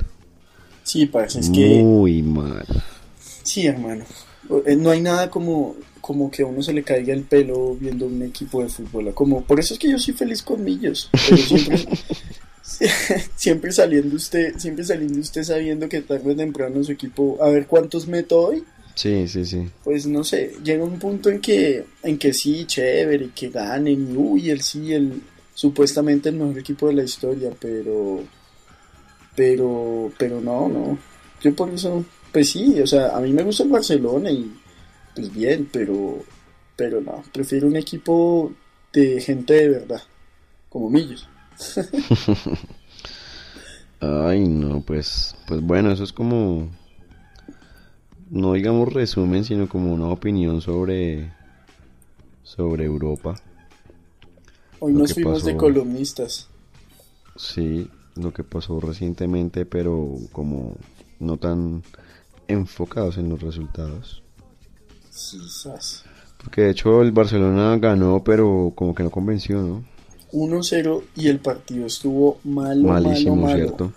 Sí, 0.89 1.05
parece 1.05 1.41
es 1.41 1.51
que... 1.51 1.83
Muy 1.83 2.23
mal. 2.23 2.65
Sí, 3.43 3.67
hermano. 3.67 4.05
Eh, 4.65 4.75
no 4.75 4.89
hay 4.89 5.01
nada 5.01 5.29
como, 5.29 5.75
como 6.01 6.31
que 6.31 6.41
a 6.41 6.47
uno 6.47 6.63
se 6.63 6.73
le 6.73 6.81
caiga 6.81 7.13
el 7.13 7.25
pelo 7.25 7.75
viendo 7.75 8.07
un 8.07 8.23
equipo 8.23 8.63
de 8.63 8.69
fútbol. 8.69 9.13
Como, 9.13 9.43
por 9.43 9.59
eso 9.59 9.75
es 9.75 9.79
que 9.79 9.91
yo 9.91 9.99
soy 9.99 10.15
feliz 10.15 10.41
con 10.41 10.63
Millos. 10.63 11.11
siempre, 11.13 11.85
siempre 13.35 13.71
saliendo 13.71 14.15
usted, 14.15 14.57
siempre 14.57 14.83
saliendo 14.83 15.19
usted 15.19 15.43
sabiendo 15.43 15.87
que 15.87 16.01
tarde 16.01 16.31
o 16.31 16.35
temprano 16.35 16.83
su 16.83 16.91
equipo, 16.91 17.37
a 17.39 17.51
ver 17.51 17.67
cuántos 17.67 18.07
meto 18.07 18.47
hoy. 18.47 18.63
Sí, 18.95 19.27
sí, 19.27 19.45
sí. 19.45 19.69
Pues 19.83 20.07
no 20.07 20.23
sé, 20.23 20.53
llega 20.63 20.83
un 20.83 20.97
punto 20.97 21.29
en 21.29 21.39
que, 21.39 21.85
en 22.01 22.17
que 22.17 22.33
sí, 22.33 22.65
chévere, 22.65 23.29
que 23.35 23.49
ganen, 23.49 24.11
y 24.11 24.17
uy, 24.17 24.49
el 24.49 24.61
sí, 24.63 24.91
el 24.91 25.21
supuestamente 25.53 26.29
el 26.29 26.35
mejor 26.35 26.57
equipo 26.57 26.87
de 26.87 26.93
la 26.95 27.03
historia, 27.03 27.51
pero 27.59 28.23
pero, 29.39 30.11
pero 30.17 30.41
no, 30.41 30.67
no. 30.67 30.97
Yo 31.41 31.55
por 31.55 31.69
eso, 31.69 32.03
pues 32.33 32.49
sí, 32.49 32.81
o 32.81 32.85
sea, 32.85 33.15
a 33.15 33.21
mí 33.21 33.31
me 33.31 33.43
gusta 33.43 33.63
el 33.63 33.69
Barcelona 33.69 34.29
y 34.29 34.53
pues 35.15 35.33
bien, 35.33 35.69
pero, 35.71 36.17
pero 36.75 36.99
no, 36.99 37.23
prefiero 37.31 37.67
un 37.67 37.77
equipo 37.77 38.51
de 38.91 39.21
gente 39.21 39.53
de 39.53 39.69
verdad, 39.69 40.01
como 40.67 40.89
Millos. 40.89 41.29
Ay, 44.01 44.45
no, 44.45 44.81
pues, 44.81 45.33
pues 45.47 45.61
bueno, 45.61 45.93
eso 45.93 46.03
es 46.03 46.11
como, 46.11 46.67
no 48.29 48.51
digamos 48.51 48.91
resumen, 48.91 49.45
sino 49.45 49.69
como 49.69 49.93
una 49.93 50.07
opinión 50.07 50.59
sobre, 50.59 51.31
sobre 52.43 52.83
Europa. 52.83 53.35
Hoy 54.79 54.91
nos 54.91 55.13
fuimos 55.13 55.45
de 55.45 55.55
columnistas. 55.55 56.49
Sí, 57.37 57.89
lo 58.21 58.33
que 58.33 58.43
pasó 58.43 58.79
recientemente, 58.79 59.65
pero 59.65 60.15
como 60.31 60.75
no 61.19 61.37
tan 61.37 61.83
enfocados 62.47 63.17
en 63.17 63.29
los 63.29 63.41
resultados. 63.41 64.23
Porque 66.43 66.61
de 66.61 66.71
hecho 66.71 67.01
el 67.01 67.11
Barcelona 67.11 67.77
ganó, 67.77 68.23
pero 68.23 68.71
como 68.75 68.95
que 68.95 69.03
no 69.03 69.09
convenció, 69.09 69.61
¿no? 69.61 69.83
1-0 70.31 71.03
y 71.15 71.27
el 71.27 71.39
partido 71.39 71.87
estuvo 71.87 72.39
malo, 72.43 72.87
malísimo, 72.87 73.35
malo, 73.35 73.55
¿cierto? 73.55 73.93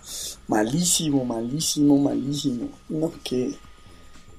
Malísimo, 0.49 1.25
malísimo, 1.25 1.99
malísimo. 1.99 2.69
No, 2.89 3.13
qué, 3.23 3.55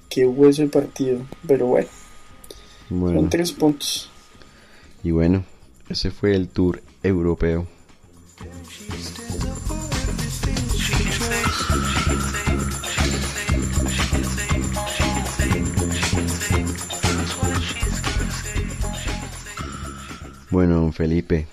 qué 0.09 0.25
hueso 0.25 0.63
el 0.63 0.69
partido. 0.69 1.19
Pero 1.47 1.67
bueno, 1.67 1.87
bueno, 2.89 3.21
son 3.21 3.29
tres 3.29 3.51
puntos. 3.51 4.09
Y 5.03 5.11
bueno, 5.11 5.45
ese 5.87 6.09
fue 6.09 6.35
el 6.35 6.49
tour 6.49 6.81
europeo. 7.03 7.67
Bueno, 20.53 20.91
Felipe, 20.91 21.47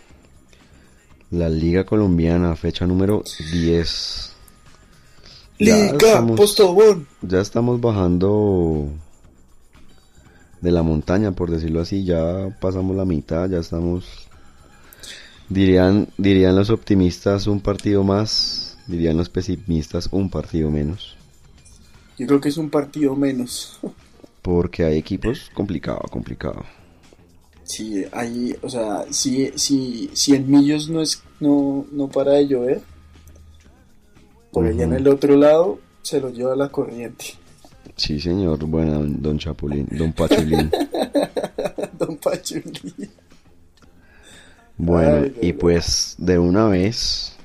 la 1.31 1.49
Liga 1.49 1.85
Colombiana, 1.85 2.55
fecha 2.55 2.87
número 2.87 3.25
10. 3.51 4.33
Liga 5.57 6.27
Postobón. 6.37 7.07
Ya 7.23 7.41
estamos 7.41 7.81
bajando 7.81 8.91
de 10.61 10.71
la 10.71 10.83
montaña, 10.83 11.33
por 11.33 11.51
decirlo 11.51 11.81
así. 11.81 12.05
Ya 12.05 12.55
pasamos 12.61 12.95
la 12.95 13.07
mitad, 13.07 13.49
ya 13.49 13.61
estamos. 13.61 14.29
Dirían, 15.49 16.09
dirían 16.19 16.55
los 16.55 16.69
optimistas 16.69 17.47
un 17.47 17.63
partido 17.63 18.05
más, 18.05 18.77
dirían 18.87 19.17
los 19.17 19.31
pesimistas 19.31 20.11
un 20.13 20.29
partido 20.29 20.71
menos. 20.71 21.17
Yo 22.19 22.27
creo 22.27 22.41
que 22.43 22.51
es 22.51 22.59
un 22.59 22.69
partido 22.69 23.17
menos. 23.17 23.81
Porque 24.43 24.85
hay 24.85 24.99
equipos 24.99 25.51
complicado, 25.55 26.03
complicado. 26.11 26.67
Sí, 27.71 28.05
hay, 28.11 28.57
o 28.63 28.69
sea, 28.69 29.05
si, 29.11 29.53
si, 29.55 30.11
si 30.13 30.35
en 30.35 30.51
Millos 30.51 30.89
no 30.89 31.01
es, 31.01 31.23
no, 31.39 31.87
no 31.93 32.09
para 32.09 32.33
de 32.33 32.49
llover, 32.49 32.81
por 34.51 34.67
allá 34.67 34.83
en 34.83 34.95
el 34.95 35.07
otro 35.07 35.37
lado 35.37 35.79
se 36.03 36.21
lo 36.21 36.31
lleva 36.31 36.57
la 36.57 36.69
corriente. 36.69 37.27
Sí, 37.95 38.19
señor. 38.19 38.59
Bueno, 38.67 39.05
don 39.05 39.39
Chapulín, 39.39 39.87
don 39.93 40.13
Pachulín. 40.13 40.69
don 41.97 42.17
Pachulín. 42.17 43.09
Bueno, 44.77 45.29
y 45.41 45.53
pues 45.53 46.17
de 46.19 46.41
una 46.41 46.67
vez 46.67 47.37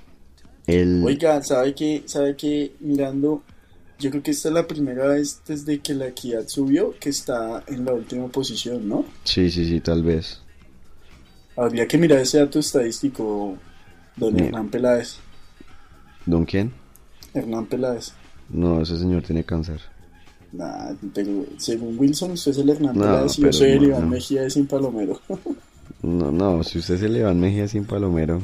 el 0.66 1.04
Oiga, 1.06 1.44
¿sabe 1.44 1.76
que 1.76 2.02
sabe 2.08 2.36
que 2.36 2.74
mirando 2.80 3.44
yo 4.00 4.10
creo 4.10 4.24
que 4.24 4.32
esta 4.32 4.50
es 4.50 4.54
la 4.54 4.68
primera 4.68 5.08
vez 5.08 5.42
desde 5.48 5.80
que 5.80 5.94
la 5.94 6.08
equidad 6.08 6.48
subió 6.48 6.94
que 7.00 7.10
está 7.10 7.64
en 7.68 7.86
la 7.86 7.94
última 7.94 8.28
posición, 8.28 8.88
¿no? 8.88 9.06
Sí, 9.24 9.50
sí, 9.50 9.66
sí, 9.66 9.80
tal 9.80 10.04
vez. 10.04 10.42
Habría 11.56 11.88
que 11.88 11.98
mirar 11.98 12.20
ese 12.20 12.40
dato 12.40 12.60
estadístico, 12.60 13.58
don 14.18 14.38
Hernán 14.38 14.70
Peláez. 14.70 15.18
¿Don 16.26 16.44
quién? 16.46 16.74
Hernán 17.34 17.66
Peláez. 17.68 18.14
No, 18.50 18.82
ese 18.82 18.98
señor 19.00 19.24
tiene 19.24 19.44
cáncer. 19.44 19.80
Nah, 20.52 20.94
pero 21.14 21.46
según 21.58 21.98
Wilson, 21.98 22.32
usted 22.32 22.52
es 22.52 22.58
el 22.58 22.70
Hernán 22.70 22.96
Peláez 22.96 23.40
y 23.40 23.44
yo 23.44 23.54
soy 23.54 23.72
el 23.72 23.84
Iván 23.84 24.10
Mejía 24.10 24.42
de 24.42 24.50
Sin 24.50 24.68
Palomero. 24.68 25.22
no, 26.02 26.32
no, 26.32 26.64
si 26.64 26.80
usted 26.80 26.96
es 26.96 27.02
el 27.04 27.18
Iván 27.18 27.40
Mejía 27.40 27.68
Sin 27.68 27.86
Palomero, 27.86 28.42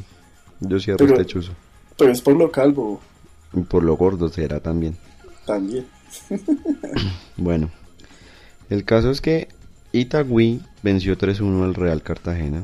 yo 0.62 0.80
cierro 0.80 1.06
este 1.06 1.26
chuzo. 1.26 1.52
Pero 1.98 2.12
es 2.12 2.22
por 2.22 2.36
lo 2.36 2.50
calvo. 2.50 3.02
Y 3.54 3.62
por 3.62 3.84
lo 3.84 3.98
gordo 3.98 4.30
será 4.30 4.62
también. 4.62 4.96
También. 5.52 5.86
bueno, 7.38 7.70
el 8.70 8.86
caso 8.86 9.12
es 9.12 9.20
que 9.20 9.50
Itagüí 9.92 10.62
venció 10.82 11.18
3-1 11.18 11.66
al 11.66 11.74
Real 11.76 12.02
Cartagena. 12.02 12.64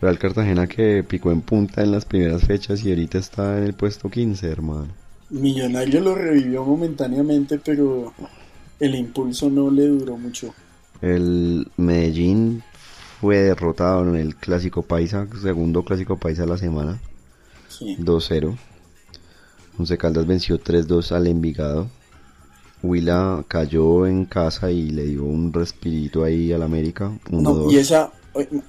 Real 0.00 0.20
Cartagena 0.20 0.68
que 0.68 1.02
picó 1.02 1.32
en 1.32 1.40
punta 1.40 1.82
en 1.82 1.90
las 1.90 2.04
primeras 2.04 2.44
fechas 2.44 2.84
y 2.84 2.90
ahorita 2.90 3.18
está 3.18 3.58
en 3.58 3.64
el 3.64 3.74
puesto 3.74 4.08
15, 4.08 4.48
hermano. 4.48 4.86
Millonario 5.30 6.00
lo 6.00 6.14
revivió 6.14 6.64
momentáneamente, 6.64 7.58
pero 7.58 8.14
el 8.78 8.94
impulso 8.94 9.50
no 9.50 9.68
le 9.68 9.88
duró 9.88 10.16
mucho. 10.16 10.54
El 11.02 11.66
Medellín 11.76 12.62
fue 13.20 13.38
derrotado 13.38 14.08
en 14.08 14.14
el 14.14 14.36
Clásico 14.36 14.82
Paisa, 14.82 15.26
segundo 15.42 15.82
Clásico 15.82 16.16
Paisa 16.18 16.42
de 16.42 16.48
la 16.48 16.56
semana. 16.56 17.00
2-0. 17.80 18.56
Once 19.78 19.96
Caldas 19.96 20.26
venció 20.26 20.60
3-2 20.60 21.12
al 21.12 21.26
Envigado. 21.26 21.88
Huila 22.82 23.44
cayó 23.48 24.06
en 24.06 24.24
casa 24.24 24.70
y 24.70 24.90
le 24.90 25.04
dio 25.04 25.24
un 25.24 25.52
respirito 25.52 26.24
ahí 26.24 26.52
al 26.52 26.62
América. 26.62 27.16
no, 27.30 27.70
y 27.70 27.76
esa, 27.76 28.12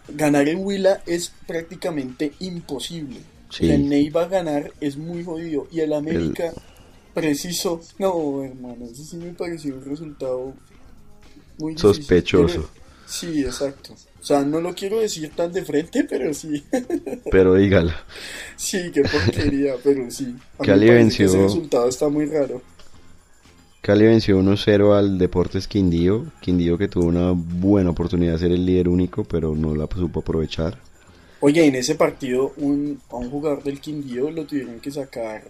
ganar 0.09 0.47
en 0.47 0.65
Huila 0.65 1.01
es 1.05 1.31
prácticamente 1.47 2.33
imposible. 2.39 3.19
Sí. 3.49 3.69
El 3.69 3.89
Neiva 3.89 4.27
ganar 4.27 4.71
es 4.79 4.97
muy 4.97 5.23
jodido. 5.23 5.67
Y 5.71 5.79
el 5.79 5.93
América, 5.93 6.53
preciso. 7.13 7.81
No, 7.97 8.43
hermano, 8.43 8.85
eso 8.85 9.03
sí 9.03 9.17
me 9.17 9.31
pareció 9.33 9.75
un 9.75 9.85
resultado 9.85 10.53
muy 11.57 11.77
sospechoso. 11.77 12.69
Sí, 13.09 13.41
exacto. 13.43 13.95
O 14.21 14.23
sea, 14.23 14.43
no 14.43 14.59
lo 14.59 14.73
quiero 14.75 14.99
decir 14.99 15.31
tan 15.35 15.51
de 15.51 15.63
frente, 15.63 16.03
pero 16.03 16.33
sí. 16.33 16.63
Pero 17.31 17.55
dígalo. 17.55 17.91
Sí, 18.55 18.91
qué 18.93 19.01
porquería, 19.03 19.75
pero 19.83 20.09
sí. 20.11 20.35
Cali 20.61 20.89
venció. 20.89 21.27
Ese 21.27 21.43
resultado 21.43 21.87
está 21.87 22.09
muy 22.09 22.25
raro. 22.25 22.61
Cali 23.81 24.05
venció 24.05 24.39
1-0 24.41 24.97
al 24.97 25.17
Deportes 25.17 25.67
Quindío. 25.67 26.25
Quindío 26.41 26.77
que 26.77 26.89
tuvo 26.89 27.05
una 27.05 27.31
buena 27.31 27.91
oportunidad 27.91 28.33
de 28.33 28.39
ser 28.39 28.51
el 28.51 28.65
líder 28.65 28.89
único, 28.89 29.23
pero 29.23 29.55
no 29.55 29.73
la 29.73 29.87
supo 29.87 30.19
aprovechar. 30.19 30.77
Oye, 31.39 31.65
en 31.65 31.75
ese 31.75 31.95
partido 31.95 32.53
un, 32.57 32.99
a 33.09 33.15
un 33.15 33.29
jugador 33.29 33.63
del 33.63 33.79
Quindío 33.79 34.29
lo 34.31 34.45
tuvieron 34.45 34.81
que 34.81 34.91
sacar 34.91 35.43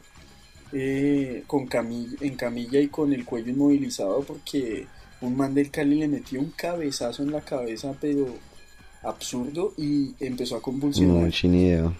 eh, 0.71 1.43
con 1.47 1.65
camilla, 1.65 2.15
en 2.21 2.35
camilla 2.35 2.79
y 2.79 2.89
con 2.89 3.11
el 3.11 3.25
cuello 3.25 3.49
inmovilizado 3.49 4.21
porque 4.21 4.85
un 5.21 5.35
man 5.35 5.53
del 5.53 5.71
Cali 5.71 5.95
le 5.95 6.07
metió 6.07 6.39
un 6.39 6.51
cabezazo 6.51 7.23
en 7.23 7.31
la 7.31 7.41
cabeza, 7.41 7.93
pero 7.99 8.27
absurdo, 9.03 9.73
y 9.77 10.13
empezó 10.19 10.57
a 10.57 10.61
convulsionar. 10.61 11.25
No, 11.25 11.31
sin 11.31 11.55
idea. 11.55 11.91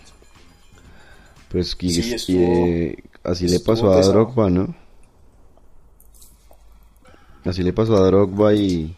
Pues 1.49 1.75
eh, 1.81 2.95
así 3.23 3.47
le 3.47 3.59
pasó 3.59 3.91
a 3.91 4.01
Drogba, 4.01 4.49
¿no? 4.49 4.75
Así 7.43 7.63
le 7.63 7.73
pasó 7.73 7.97
a 7.97 8.05
Drogba 8.05 8.53
y... 8.53 8.95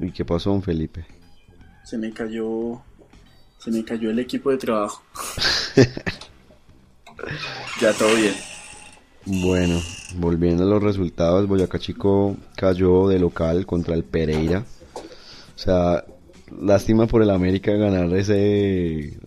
¿Y 0.00 0.10
qué 0.10 0.24
pasó, 0.24 0.50
don 0.50 0.62
Felipe? 0.62 1.06
se 1.92 1.98
me 1.98 2.10
cayó 2.10 2.80
se 3.58 3.70
me 3.70 3.84
cayó 3.84 4.10
el 4.10 4.18
equipo 4.18 4.50
de 4.50 4.56
trabajo. 4.56 5.02
ya 7.80 7.92
todo 7.92 8.14
bien. 8.16 8.34
Bueno, 9.24 9.80
volviendo 10.16 10.64
a 10.64 10.66
los 10.66 10.82
resultados, 10.82 11.46
Boyacá 11.46 11.78
Chico 11.78 12.36
cayó 12.56 13.08
de 13.08 13.18
local 13.18 13.66
contra 13.66 13.94
el 13.94 14.02
Pereira. 14.02 14.64
O 15.54 15.58
sea, 15.58 16.04
lástima 16.60 17.06
por 17.06 17.22
el 17.22 17.30
América 17.30 17.72
ganar 17.72 18.12
ese 18.16 19.18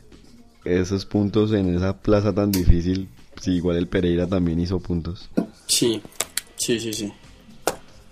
esos 0.66 1.06
puntos 1.06 1.54
en 1.54 1.76
esa 1.76 1.98
plaza 2.02 2.34
tan 2.34 2.52
difícil. 2.52 3.08
Sí, 3.40 3.54
igual 3.54 3.78
el 3.78 3.88
Pereira 3.88 4.28
también 4.28 4.60
hizo 4.60 4.80
puntos. 4.80 5.30
Sí, 5.68 6.02
sí, 6.58 6.80
sí, 6.80 6.94
sí. 6.94 7.14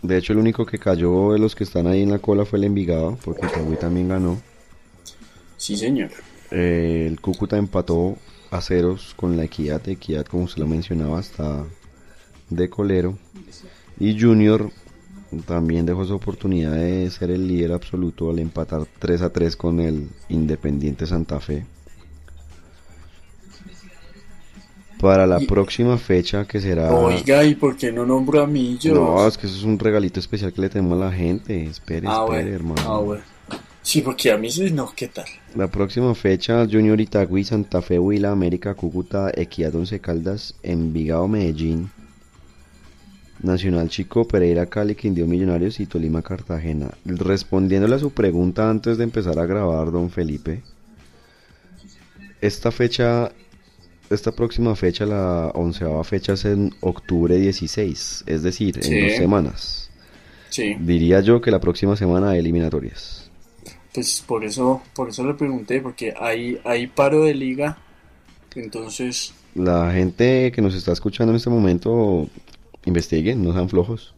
De 0.01 0.17
hecho, 0.17 0.33
el 0.33 0.39
único 0.39 0.65
que 0.65 0.79
cayó 0.79 1.31
de 1.33 1.39
los 1.39 1.55
que 1.55 1.63
están 1.63 1.87
ahí 1.87 2.03
en 2.03 2.11
la 2.11 2.19
cola 2.19 2.45
fue 2.45 2.59
el 2.59 2.65
Envigado, 2.65 3.17
porque 3.23 3.45
Itagüí 3.45 3.77
también 3.77 4.09
ganó. 4.09 4.41
Sí, 5.57 5.77
señor. 5.77 6.11
Eh, 6.51 7.07
el 7.09 7.19
Cúcuta 7.21 7.57
empató 7.57 8.17
a 8.53 8.61
ceros 8.61 9.13
con 9.15 9.35
la 9.35 9.43
Equidad. 9.45 9.87
Equidad, 9.87 10.25
como 10.25 10.43
usted 10.43 10.61
lo 10.61 10.67
mencionaba, 10.67 11.19
está 11.19 11.65
de 12.49 12.69
colero. 12.69 13.17
Y 13.99 14.19
Junior 14.19 14.71
también 15.45 15.85
dejó 15.85 16.05
su 16.05 16.13
oportunidad 16.13 16.75
de 16.75 17.09
ser 17.09 17.31
el 17.31 17.47
líder 17.47 17.71
absoluto 17.71 18.29
al 18.29 18.39
empatar 18.39 18.85
3 18.99 19.21
a 19.23 19.29
3 19.31 19.55
con 19.55 19.79
el 19.79 20.09
Independiente 20.29 21.07
Santa 21.07 21.39
Fe. 21.39 21.65
para 25.03 25.27
la 25.27 25.41
próxima 25.41 25.97
fecha 25.97 26.45
que 26.45 26.61
será... 26.61 26.89
Oiga, 26.93 27.43
¿y 27.43 27.55
por 27.55 27.75
qué 27.75 27.91
no 27.91 28.05
nombro 28.05 28.41
a 28.41 28.47
mí 28.47 28.77
yo? 28.79 28.93
No, 28.93 29.27
es 29.27 29.37
que 29.37 29.47
eso 29.47 29.57
es 29.57 29.63
un 29.63 29.77
regalito 29.77 30.17
especial 30.21 30.53
que 30.53 30.61
le 30.61 30.69
tenemos 30.69 30.97
a 31.01 31.07
la 31.07 31.11
gente. 31.11 31.65
Espere, 31.65 32.07
ah, 32.09 32.23
espere, 32.25 32.53
hermano. 32.53 32.81
Ah, 32.87 32.99
bueno. 32.99 33.32
Sí, 33.83 34.01
porque 34.01 34.31
a 34.31 34.37
mí 34.37 34.49
sí, 34.49 34.71
no, 34.71 34.91
¿qué 34.95 35.09
tal? 35.09 35.25
La 35.55 35.67
próxima 35.67 36.15
fecha, 36.15 36.65
Junior 36.65 36.99
Itagüí, 36.99 37.43
Santa 37.43 37.81
Fe, 37.81 37.99
Huila, 37.99 38.31
América, 38.31 38.73
Cúcuta, 38.73 39.31
Equidad, 39.35 39.75
Once 39.75 39.99
Caldas, 39.99 40.55
Envigado, 40.63 41.27
Medellín, 41.27 41.91
Nacional 43.41 43.89
Chico, 43.89 44.25
Pereira, 44.25 44.65
Cali, 44.65 44.95
Quindío 44.95 45.27
Millonarios 45.27 45.79
y 45.81 45.85
Tolima, 45.85 46.21
Cartagena. 46.21 46.91
Respondiéndole 47.03 47.95
a 47.95 47.99
su 47.99 48.11
pregunta 48.11 48.69
antes 48.69 48.97
de 48.97 49.03
empezar 49.03 49.37
a 49.37 49.45
grabar, 49.45 49.91
don 49.91 50.09
Felipe, 50.09 50.63
esta 52.41 52.71
fecha 52.71 53.31
esta 54.09 54.31
próxima 54.31 54.75
fecha, 54.75 55.05
la 55.05 55.51
onceava 55.55 56.03
fecha 56.03 56.33
es 56.33 56.45
en 56.45 56.71
octubre 56.81 57.37
16, 57.37 58.25
es 58.27 58.43
decir, 58.43 58.79
en 58.83 59.07
dos 59.07 59.17
semanas. 59.17 59.89
Sí. 60.49 60.75
Diría 60.79 61.21
yo 61.21 61.41
que 61.41 61.51
la 61.51 61.59
próxima 61.59 61.95
semana 61.95 62.31
hay 62.31 62.39
eliminatorias. 62.39 63.22
Pues 63.93 64.23
por 64.25 64.43
eso, 64.43 64.81
por 64.95 65.09
eso 65.09 65.25
le 65.25 65.33
pregunté, 65.35 65.79
porque 65.81 66.13
hay, 66.19 66.59
hay 66.63 66.87
paro 66.87 67.23
de 67.25 67.33
liga, 67.35 67.77
entonces... 68.55 69.33
La 69.55 69.91
gente 69.91 70.51
que 70.51 70.61
nos 70.61 70.73
está 70.73 70.93
escuchando 70.93 71.31
en 71.31 71.37
este 71.37 71.51
momento, 71.51 72.27
investiguen, 72.85 73.43
no 73.43 73.53
sean 73.53 73.69
flojos. 73.69 74.15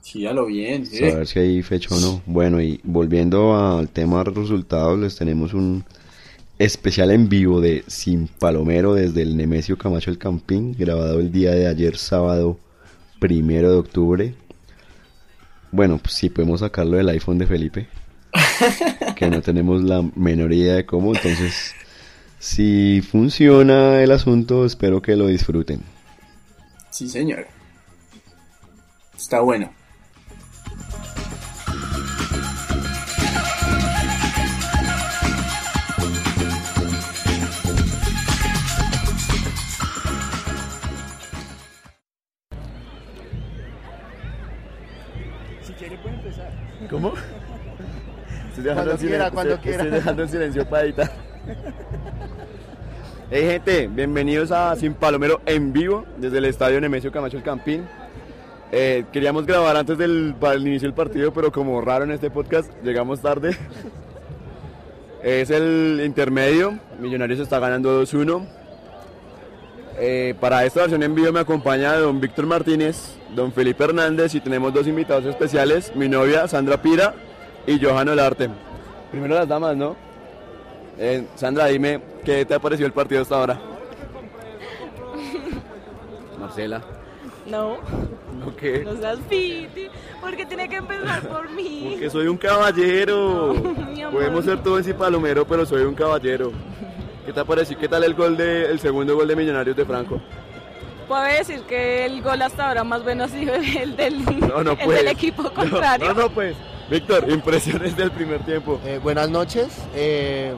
Sí, 0.00 0.26
a 0.26 0.32
lo 0.32 0.46
bien. 0.46 0.84
A 1.12 1.16
ver 1.16 1.26
si 1.26 1.38
hay 1.38 1.62
fecha 1.62 1.94
o 1.94 2.00
no. 2.00 2.22
Bueno, 2.24 2.60
y 2.62 2.80
volviendo 2.82 3.54
al 3.54 3.90
tema 3.90 4.24
de 4.24 4.30
resultados, 4.30 4.98
les 4.98 5.16
tenemos 5.16 5.52
un 5.52 5.84
especial 6.58 7.10
en 7.10 7.28
vivo 7.28 7.60
de 7.60 7.84
Sin 7.86 8.26
Palomero 8.26 8.94
desde 8.94 9.22
el 9.22 9.36
Nemesio 9.36 9.76
Camacho 9.76 10.10
El 10.10 10.18
Campín, 10.18 10.74
grabado 10.78 11.20
el 11.20 11.30
día 11.30 11.52
de 11.52 11.66
ayer, 11.66 11.96
sábado 11.96 12.58
primero 13.18 13.70
de 13.70 13.78
octubre. 13.78 14.34
Bueno, 15.72 15.98
pues 15.98 16.14
sí 16.14 16.30
podemos 16.30 16.60
sacarlo 16.60 16.96
del 16.96 17.08
iPhone 17.10 17.38
de 17.38 17.46
Felipe, 17.46 17.88
que 19.16 19.30
no 19.30 19.42
tenemos 19.42 19.82
la 19.82 20.02
menor 20.14 20.52
idea 20.52 20.74
de 20.74 20.86
cómo, 20.86 21.14
entonces 21.14 21.74
si 22.38 23.02
funciona 23.02 24.02
el 24.02 24.10
asunto, 24.12 24.64
espero 24.64 25.02
que 25.02 25.16
lo 25.16 25.26
disfruten. 25.26 25.82
Sí, 26.90 27.08
señor. 27.08 27.46
Está 29.16 29.40
bueno. 29.40 29.70
Estoy 48.60 48.74
dejando, 48.74 48.90
Cuando 48.92 48.92
el 48.92 48.98
quiera, 48.98 49.24
silencio, 49.24 49.32
cuando 49.34 49.54
estoy- 49.54 49.62
quiera. 49.68 49.82
estoy 49.84 49.98
dejando 49.98 50.22
el 50.22 50.28
silencio 50.28 50.68
para 50.68 50.82
editar. 50.84 51.10
Hey 53.32 53.42
gente, 53.46 53.86
bienvenidos 53.86 54.50
a 54.50 54.74
Sin 54.74 54.92
Palomero 54.92 55.40
en 55.46 55.72
vivo 55.72 56.04
desde 56.16 56.38
el 56.38 56.46
estadio 56.46 56.80
Nemesio 56.80 57.12
Camacho 57.12 57.36
El 57.36 57.44
Campín. 57.44 57.86
Eh, 58.72 59.04
queríamos 59.12 59.46
grabar 59.46 59.76
antes 59.76 59.96
del 59.98 60.34
para 60.40 60.54
el 60.54 60.66
inicio 60.66 60.88
del 60.88 60.94
partido, 60.94 61.32
pero 61.32 61.52
como 61.52 61.80
raro 61.80 62.02
en 62.04 62.10
este 62.10 62.28
podcast, 62.30 62.70
llegamos 62.82 63.20
tarde. 63.20 63.56
Es 65.22 65.50
el 65.50 66.00
intermedio, 66.04 66.78
Millonarios 66.98 67.38
está 67.40 67.58
ganando 67.60 68.02
2-1. 68.02 68.42
Eh, 69.98 70.34
para 70.40 70.64
esta 70.64 70.80
versión 70.80 71.02
en 71.04 71.14
vivo 71.14 71.30
me 71.30 71.40
acompaña 71.40 71.94
don 71.94 72.20
Víctor 72.20 72.46
Martínez, 72.46 73.14
don 73.36 73.52
Felipe 73.52 73.84
Hernández 73.84 74.34
y 74.34 74.40
tenemos 74.40 74.72
dos 74.74 74.86
invitados 74.88 75.24
especiales, 75.26 75.92
mi 75.94 76.08
novia 76.08 76.48
Sandra 76.48 76.80
Pira 76.82 77.14
y 77.66 77.84
Johan 77.84 78.08
Olarte. 78.08 78.48
Primero 79.10 79.34
las 79.34 79.48
damas, 79.48 79.76
¿no? 79.76 79.96
Eh, 80.98 81.26
Sandra, 81.34 81.66
dime, 81.66 82.00
¿qué 82.24 82.44
te 82.44 82.54
ha 82.54 82.58
parecido 82.58 82.86
el 82.86 82.92
partido 82.92 83.22
hasta 83.22 83.36
ahora? 83.36 83.58
Marcela, 86.38 86.82
No, 87.46 87.78
¿no 88.38 88.56
qué? 88.56 88.82
no 88.84 88.96
seas 88.96 89.18
piti, 89.28 89.88
porque 90.20 90.46
tiene 90.46 90.68
que 90.68 90.76
empezar 90.76 91.22
por 91.28 91.50
mí. 91.50 91.88
Porque 91.92 92.10
soy 92.10 92.26
un 92.26 92.36
caballero. 92.36 93.54
Podemos 94.12 94.44
ser 94.44 94.62
todo 94.62 94.78
en 94.78 94.84
sí 94.84 94.92
palomero, 94.92 95.46
pero 95.46 95.64
soy 95.66 95.82
un 95.82 95.94
caballero. 95.94 96.52
¿Qué 97.26 97.32
te 97.32 97.40
ha 97.40 97.44
parecido? 97.44 97.78
¿Qué 97.80 97.88
tal 97.88 98.04
el 98.04 98.14
gol 98.14 98.36
de, 98.36 98.70
el 98.70 98.80
segundo 98.80 99.14
gol 99.14 99.28
de 99.28 99.36
Millonarios 99.36 99.76
de 99.76 99.84
Franco? 99.84 100.20
Puedo 101.06 101.22
decir 101.22 101.60
que 101.62 102.06
el 102.06 102.22
gol 102.22 102.40
hasta 102.40 102.68
ahora 102.68 102.84
más 102.84 103.02
bueno 103.02 103.24
ha 103.24 103.28
sido 103.28 103.54
el 103.54 103.96
del, 103.96 104.24
No, 104.40 104.62
no 104.62 104.72
el 104.72 104.88
del 104.88 105.08
equipo 105.08 105.50
contrario. 105.52 106.14
No, 106.14 106.22
no, 106.22 106.30
pues. 106.30 106.56
Víctor, 106.90 107.30
impresiones 107.30 107.96
del 107.96 108.10
primer 108.10 108.44
tiempo. 108.44 108.80
Eh, 108.84 108.98
buenas 109.00 109.30
noches. 109.30 109.68
Eh, 109.94 110.54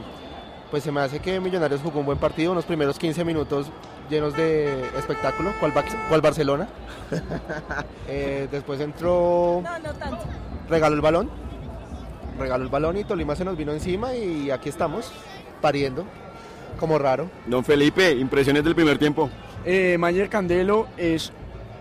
pues 0.70 0.82
se 0.82 0.90
me 0.90 1.00
hace 1.02 1.20
que 1.20 1.38
Millonarios 1.40 1.82
jugó 1.82 2.00
un 2.00 2.06
buen 2.06 2.18
partido, 2.18 2.52
unos 2.52 2.64
primeros 2.64 2.98
15 2.98 3.22
minutos 3.24 3.66
llenos 4.08 4.34
de 4.34 4.86
espectáculo, 4.98 5.52
cual, 5.60 6.20
Barcelona. 6.20 6.68
Eh, 8.08 8.48
después 8.50 8.80
entró, 8.80 9.60
No, 9.62 9.78
no 9.78 9.94
tanto. 9.94 10.18
regaló 10.68 10.94
el 10.96 11.00
balón, 11.00 11.30
regaló 12.38 12.64
el 12.64 12.68
balón 12.70 12.96
y 12.98 13.04
Tolima 13.04 13.36
se 13.36 13.44
nos 13.44 13.56
vino 13.56 13.72
encima 13.72 14.14
y 14.14 14.50
aquí 14.50 14.68
estamos, 14.68 15.10
pariendo, 15.60 16.04
como 16.78 16.98
raro. 16.98 17.30
Don 17.46 17.64
Felipe, 17.64 18.12
impresiones 18.12 18.64
del 18.64 18.74
primer 18.74 18.98
tiempo. 18.98 19.30
Eh, 19.64 19.96
Mayer 19.98 20.28
Candelo 20.28 20.88
es 20.96 21.32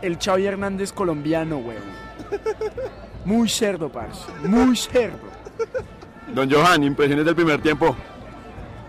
el 0.02 0.18
Xavi 0.18 0.46
Hernández 0.46 0.92
colombiano, 0.94 1.58
weón. 1.58 1.84
Muy 3.26 3.48
cerdo, 3.50 3.90
parce. 3.90 4.26
Muy 4.44 4.76
cerdo. 4.76 5.18
Don 6.34 6.50
Johan, 6.50 6.84
impresiones 6.84 7.26
del 7.26 7.36
primer 7.36 7.62
tiempo. 7.62 7.96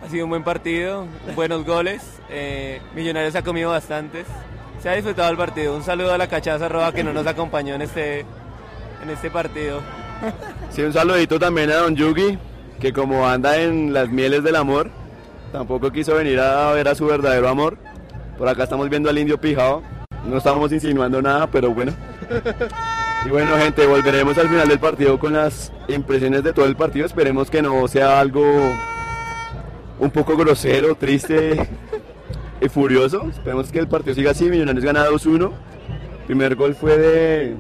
Ha 0.05 0.09
sido 0.09 0.25
un 0.25 0.31
buen 0.31 0.45
partido, 0.45 1.07
buenos 1.37 1.65
goles. 1.65 2.03
eh, 2.31 2.81
Millonarios 2.95 3.35
ha 3.37 3.43
comido 3.43 3.71
bastantes. 3.71 4.27
Se 4.83 4.89
ha 4.89 4.95
disfrutado 4.95 5.31
el 5.31 5.37
partido. 5.37 5.77
Un 5.77 5.83
saludo 5.85 6.13
a 6.13 6.19
la 6.19 6.29
cachaza 6.29 6.69
roja 6.69 6.93
que 6.93 7.05
no 7.05 7.13
nos 7.13 7.27
acompañó 7.27 7.75
en 7.75 7.83
este, 7.83 8.21
en 9.03 9.11
este 9.11 9.31
partido. 9.31 9.81
Sí, 10.71 10.83
un 10.83 10.93
saludito 10.93 11.39
también 11.39 11.71
a 11.71 11.77
Don 11.77 11.95
Yugi, 11.95 12.39
que 12.81 12.93
como 12.93 13.29
anda 13.29 13.57
en 13.59 13.93
las 13.93 14.09
mieles 14.09 14.43
del 14.43 14.57
amor, 14.57 14.91
tampoco 15.53 15.91
quiso 15.93 16.15
venir 16.15 16.41
a 16.41 16.73
ver 16.73 16.89
a 16.89 16.95
su 16.95 17.07
verdadero 17.07 17.49
amor. 17.49 17.77
Por 18.39 18.49
acá 18.49 18.65
estamos 18.65 18.89
viendo 18.89 19.09
al 19.11 19.19
indio 19.19 19.39
pijado. 19.41 19.83
No 20.27 20.39
estamos 20.39 20.73
insinuando 20.73 21.21
nada, 21.23 21.47
pero 21.49 21.73
bueno. 21.73 21.93
Y 23.25 23.29
bueno, 23.29 23.57
gente, 23.57 23.87
volveremos 23.87 24.37
al 24.37 24.49
final 24.49 24.69
del 24.69 24.81
partido 24.81 25.19
con 25.19 25.35
las 25.35 25.73
impresiones 25.89 26.43
de 26.43 26.53
todo 26.53 26.67
el 26.67 26.75
partido. 26.75 27.07
Esperemos 27.07 27.51
que 27.51 27.63
no 27.63 27.87
sea 27.87 28.19
algo 28.19 28.43
un 29.99 30.11
poco 30.11 30.37
grosero, 30.37 30.97
triste 30.97 31.69
y 32.61 32.69
furioso. 32.69 33.29
Esperemos 33.31 33.71
que 33.71 33.79
el 33.79 33.89
partido 33.89 34.15
siga 34.15 34.33
así. 34.33 34.51
Millonarios 34.51 34.85
gana 34.85 35.07
2-1. 35.07 35.53
Primer 36.27 36.57
gol 36.57 36.75
fue 36.75 36.99
de. 36.99 37.57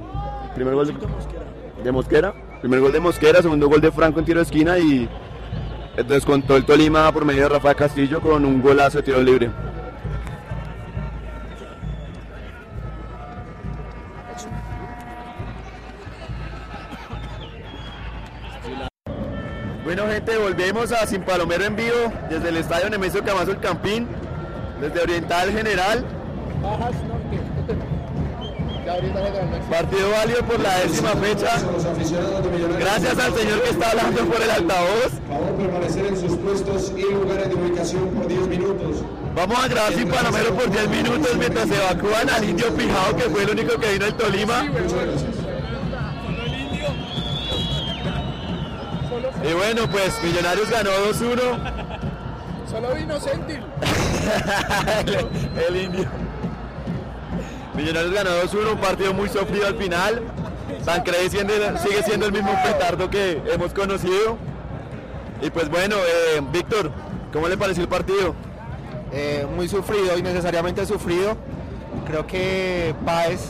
Primer 0.55 0.75
gol 0.75 0.87
de, 0.87 1.92
Mosquera. 1.92 2.35
Primer 2.61 2.81
gol 2.81 2.92
de 2.92 3.01
Mosquera, 3.01 3.42
segundo 3.42 3.68
gol 3.68 3.81
de 3.81 3.92
Franco 3.92 4.18
en 4.18 4.25
tiro 4.25 4.40
de 4.40 4.44
esquina 4.44 4.79
y 4.79 5.09
descontó 6.09 6.57
el 6.57 6.64
Tolima 6.64 7.11
por 7.12 7.25
medio 7.25 7.42
de 7.42 7.48
Rafa 7.51 7.75
Castillo 7.75 8.20
con 8.20 8.44
un 8.44 8.61
golazo 8.61 8.98
de 8.98 9.05
tiro 9.05 9.22
libre. 9.22 9.51
Gente, 20.24 20.38
volvemos 20.38 20.92
a 20.92 21.06
Sin 21.06 21.22
Palomero 21.22 21.64
en 21.64 21.76
vivo 21.76 22.12
desde 22.30 22.48
el 22.48 22.56
estadio 22.56 22.90
Nemesio 22.90 23.24
Camazo 23.24 23.50
El 23.50 23.58
Campín, 23.58 24.06
desde 24.80 25.00
Oriental 25.00 25.50
General. 25.50 26.04
Partido 29.70 30.11
válido 30.11 30.42
por 30.42 30.61
la 30.61 30.78
décima 30.78 31.11
fecha. 31.11 31.50
Gracias 32.78 33.18
al 33.18 33.35
señor 33.35 33.62
que 33.62 33.70
está 33.70 33.90
hablando 33.90 34.24
por 34.24 34.42
el 34.42 34.50
altavoz. 34.50 35.12
favor 35.28 35.56
permanecer 35.56 36.06
en 36.06 36.16
sus 36.16 36.37
puestos 36.37 36.92
y 36.96 37.02
lugares 37.02 37.48
de 37.48 37.54
ubicación 37.54 38.08
por 38.11 38.28
10 38.28 38.46
minutos. 38.48 39.04
Vamos 39.35 39.64
a 39.64 39.68
grabar 39.68 39.92
sin 39.94 40.08
Palomero 40.08 40.54
por 40.54 40.70
10 40.70 40.88
minutos 40.88 41.37
mientras 41.38 41.68
se 41.68 41.74
evacúan 41.76 42.28
al 42.28 42.44
indio 42.44 42.74
Pijao, 42.74 43.16
que 43.16 43.22
fue 43.24 43.42
el 43.44 43.50
único 43.50 43.78
que 43.78 43.92
vino 43.92 44.04
del 44.04 44.14
Tolima. 44.14 44.64
Y 49.48 49.52
bueno, 49.55 49.88
pues 49.90 50.22
Millonarios 50.22 50.70
ganó 50.70 50.90
2-1. 50.90 51.40
Solo 52.70 52.94
vino 52.94 53.20
Sentil. 53.20 53.61
el, 55.07 55.68
el 55.76 55.76
indio. 55.85 56.05
Millonarios 57.74 58.12
ganó 58.12 58.31
2-1, 58.42 58.72
un 58.72 58.78
partido 58.78 59.12
muy 59.14 59.28
sufrido 59.28 59.66
al 59.66 59.76
final. 59.76 60.22
Tancredi 60.85 61.28
siendo- 61.31 61.55
sigue 61.78 62.02
siendo 62.02 62.26
el 62.26 62.33
mismo 62.33 62.52
petardo 62.62 63.11
que 63.11 63.42
hemos 63.52 63.72
conocido. 63.72 64.37
Y 65.40 65.50
pues 65.50 65.68
bueno, 65.68 65.96
eh, 65.96 66.40
Víctor, 66.52 66.90
¿cómo 67.33 67.48
le 67.48 67.57
pareció 67.57 67.83
el 67.83 67.88
partido? 67.88 68.35
Eh, 69.12 69.46
muy 69.55 69.68
sufrido, 69.68 70.16
innecesariamente 70.16 70.87
sufrido. 70.87 71.37
Creo 72.07 72.26
que 72.26 72.94
Páez 73.05 73.40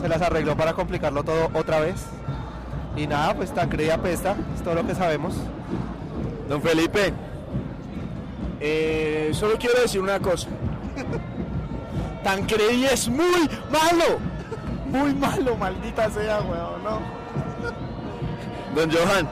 se 0.00 0.08
las 0.08 0.20
arregló 0.22 0.56
para 0.56 0.72
complicarlo 0.74 1.22
todo 1.22 1.50
otra 1.54 1.80
vez. 1.80 1.94
Y 2.96 3.06
nada, 3.06 3.34
pues 3.34 3.52
Tancredi 3.54 3.90
apesta, 3.90 4.34
es 4.54 4.62
todo 4.62 4.74
lo 4.74 4.86
que 4.86 4.94
sabemos. 4.94 5.34
Don 6.48 6.60
Felipe, 6.60 7.12
Eh, 8.62 9.30
solo 9.32 9.56
quiero 9.58 9.80
decir 9.80 10.00
una 10.02 10.18
cosa. 10.20 10.48
Tancredi 12.24 12.84
es 12.84 13.08
muy 13.08 13.48
malo. 13.70 14.18
Muy 14.86 15.14
malo, 15.14 15.56
maldita 15.56 16.10
sea, 16.10 16.40
weón. 16.40 16.82
No. 16.84 17.00
don 18.74 18.90
Johan. 18.90 19.28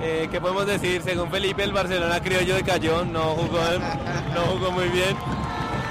Eh, 0.00 0.28
¿Qué 0.30 0.40
podemos 0.40 0.66
decir? 0.66 1.02
Según 1.02 1.28
Felipe, 1.30 1.64
el 1.64 1.72
Barcelona 1.72 2.20
criollo 2.20 2.54
de 2.54 2.62
Cayón 2.62 3.12
no 3.12 3.34
jugó, 3.34 3.58
no 4.34 4.40
jugó 4.52 4.70
muy 4.70 4.88
bien. 4.90 5.16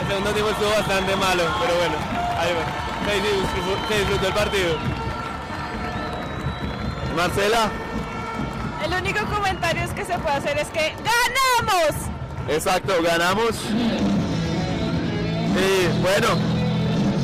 El 0.01 0.07
segundo 0.07 0.29
tiempo 0.31 0.51
estuvo 0.51 0.69
bastante 0.69 1.15
malo, 1.17 1.43
pero 1.59 1.75
bueno, 1.75 1.95
ahí 2.39 2.51
va. 2.53 2.87
Se 3.07 3.15
disfrutó, 3.15 3.87
se 3.89 3.99
disfrutó 3.99 4.27
el 4.27 4.33
partido. 4.33 4.96
Marcela, 7.17 7.71
El 8.85 8.93
único 8.93 9.25
comentario 9.25 9.81
que 9.95 10.05
se 10.05 10.19
puede 10.19 10.35
hacer 10.35 10.55
es 10.59 10.67
que 10.67 10.93
¡ganamos! 11.03 11.95
exacto, 12.47 12.93
ganamos. 13.01 13.55
Y 15.57 15.87
bueno, 16.03 16.27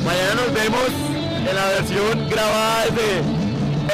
mañana 0.04 0.34
nos 0.34 0.52
vemos 0.52 0.88
en 1.48 1.54
la 1.54 1.66
versión 1.66 2.28
grabada 2.28 2.86
desde 2.86 3.20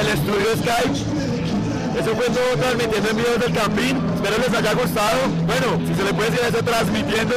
el 0.01 0.07
estudio 0.07 0.57
Skype. 0.57 1.99
Eso 1.99 2.15
fue 2.15 2.25
todo 2.31 2.57
transmitiendo 2.59 3.09
en 3.11 3.17
vivo 3.17 3.29
del 3.39 3.53
Campín. 3.53 4.01
Espero 4.15 4.37
les 4.39 4.53
haya 4.57 4.73
gustado. 4.73 5.27
Bueno, 5.45 5.87
si 5.87 5.93
se 5.93 6.03
le 6.03 6.13
puede 6.15 6.31
decir 6.31 6.47
eso 6.47 6.63
transmitiendo. 6.63 7.35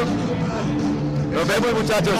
Nos 1.34 1.46
vemos 1.46 1.82
muchachos. 1.82 2.14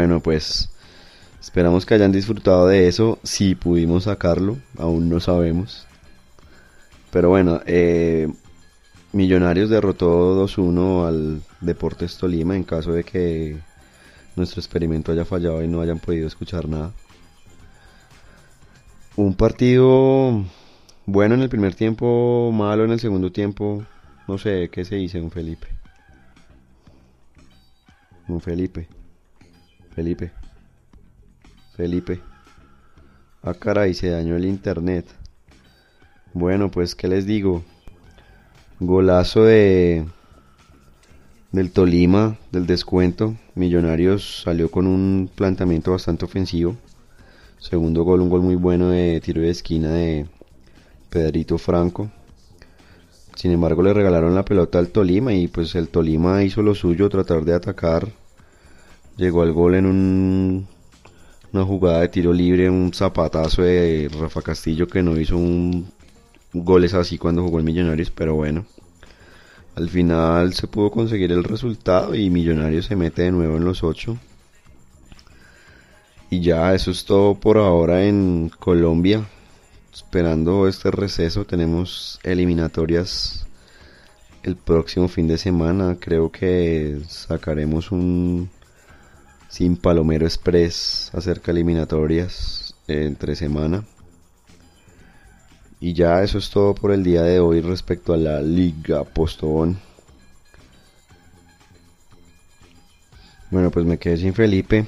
Bueno, 0.00 0.20
pues 0.20 0.70
esperamos 1.42 1.84
que 1.84 1.92
hayan 1.92 2.10
disfrutado 2.10 2.66
de 2.66 2.88
eso. 2.88 3.18
Si 3.22 3.54
pudimos 3.54 4.04
sacarlo, 4.04 4.56
aún 4.78 5.10
no 5.10 5.20
sabemos. 5.20 5.86
Pero 7.12 7.28
bueno, 7.28 7.60
eh, 7.66 8.26
Millonarios 9.12 9.68
derrotó 9.68 10.42
2-1 10.42 11.06
al 11.06 11.42
Deportes 11.60 12.16
Tolima 12.16 12.56
en 12.56 12.64
caso 12.64 12.94
de 12.94 13.04
que 13.04 13.58
nuestro 14.36 14.60
experimento 14.62 15.12
haya 15.12 15.26
fallado 15.26 15.62
y 15.62 15.68
no 15.68 15.82
hayan 15.82 15.98
podido 15.98 16.26
escuchar 16.26 16.66
nada. 16.66 16.92
Un 19.16 19.34
partido 19.34 20.46
bueno 21.04 21.34
en 21.34 21.42
el 21.42 21.50
primer 21.50 21.74
tiempo, 21.74 22.50
malo 22.54 22.86
en 22.86 22.92
el 22.92 23.00
segundo 23.00 23.32
tiempo. 23.32 23.84
No 24.26 24.38
sé 24.38 24.70
qué 24.72 24.86
se 24.86 24.94
dice, 24.94 25.20
un 25.20 25.30
Felipe. 25.30 25.66
Un 28.28 28.40
Felipe. 28.40 28.99
Felipe. 30.00 30.30
Felipe. 31.76 32.20
Ah, 33.42 33.52
caray, 33.52 33.92
se 33.92 34.08
dañó 34.08 34.34
el 34.34 34.46
internet. 34.46 35.04
Bueno, 36.32 36.70
pues, 36.70 36.94
¿qué 36.94 37.06
les 37.06 37.26
digo? 37.26 37.62
Golazo 38.78 39.44
de 39.44 40.06
del 41.52 41.70
Tolima, 41.70 42.38
del 42.50 42.64
descuento. 42.64 43.36
Millonarios 43.54 44.40
salió 44.44 44.70
con 44.70 44.86
un 44.86 45.30
planteamiento 45.34 45.90
bastante 45.90 46.24
ofensivo. 46.24 46.76
Segundo 47.58 48.02
gol, 48.02 48.22
un 48.22 48.30
gol 48.30 48.40
muy 48.40 48.56
bueno 48.56 48.88
de 48.88 49.20
tiro 49.20 49.42
de 49.42 49.50
esquina 49.50 49.90
de 49.92 50.26
Pedrito 51.10 51.58
Franco. 51.58 52.10
Sin 53.34 53.50
embargo, 53.50 53.82
le 53.82 53.92
regalaron 53.92 54.34
la 54.34 54.46
pelota 54.46 54.78
al 54.78 54.88
Tolima 54.88 55.34
y 55.34 55.46
pues 55.48 55.74
el 55.74 55.90
Tolima 55.90 56.42
hizo 56.42 56.62
lo 56.62 56.74
suyo, 56.74 57.10
tratar 57.10 57.44
de 57.44 57.52
atacar. 57.52 58.08
Llegó 59.20 59.42
al 59.42 59.52
gol 59.52 59.74
en 59.74 59.84
un, 59.84 60.66
una 61.52 61.64
jugada 61.66 62.00
de 62.00 62.08
tiro 62.08 62.32
libre, 62.32 62.70
un 62.70 62.94
zapatazo 62.94 63.60
de 63.60 64.10
Rafa 64.18 64.40
Castillo 64.40 64.88
que 64.88 65.02
no 65.02 65.20
hizo 65.20 65.36
un 65.36 65.92
goles 66.54 66.94
así 66.94 67.18
cuando 67.18 67.42
jugó 67.42 67.58
el 67.58 67.64
Millonarios, 67.64 68.10
pero 68.10 68.34
bueno. 68.34 68.64
Al 69.74 69.90
final 69.90 70.54
se 70.54 70.68
pudo 70.68 70.90
conseguir 70.90 71.32
el 71.32 71.44
resultado 71.44 72.14
y 72.14 72.30
Millonarios 72.30 72.86
se 72.86 72.96
mete 72.96 73.24
de 73.24 73.30
nuevo 73.30 73.58
en 73.58 73.66
los 73.66 73.84
8. 73.84 74.16
Y 76.30 76.40
ya 76.40 76.74
eso 76.74 76.90
es 76.90 77.04
todo 77.04 77.34
por 77.34 77.58
ahora 77.58 78.06
en 78.06 78.50
Colombia. 78.58 79.28
Esperando 79.92 80.66
este 80.66 80.90
receso 80.90 81.44
tenemos 81.44 82.18
eliminatorias 82.22 83.46
el 84.44 84.56
próximo 84.56 85.08
fin 85.08 85.28
de 85.28 85.36
semana. 85.36 85.98
Creo 86.00 86.32
que 86.32 87.02
sacaremos 87.06 87.92
un 87.92 88.48
sin 89.50 89.76
Palomero 89.76 90.26
Express 90.26 91.10
acerca 91.12 91.50
eliminatorias 91.50 92.74
entre 92.86 93.34
semana. 93.34 93.84
Y 95.80 95.92
ya 95.92 96.22
eso 96.22 96.38
es 96.38 96.50
todo 96.50 96.74
por 96.74 96.92
el 96.92 97.02
día 97.02 97.22
de 97.22 97.40
hoy 97.40 97.60
respecto 97.60 98.12
a 98.12 98.16
la 98.16 98.40
Liga 98.40 99.02
Postobón. 99.04 99.78
Bueno, 103.50 103.70
pues 103.70 103.84
me 103.84 103.98
quedé 103.98 104.18
sin 104.18 104.34
Felipe. 104.34 104.86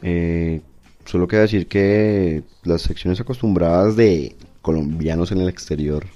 Eh, 0.00 0.62
solo 1.04 1.28
queda 1.28 1.42
decir 1.42 1.68
que 1.68 2.44
las 2.62 2.82
secciones 2.82 3.20
acostumbradas 3.20 3.96
de 3.96 4.36
colombianos 4.62 5.32
en 5.32 5.40
el 5.40 5.48
exterior 5.48 6.06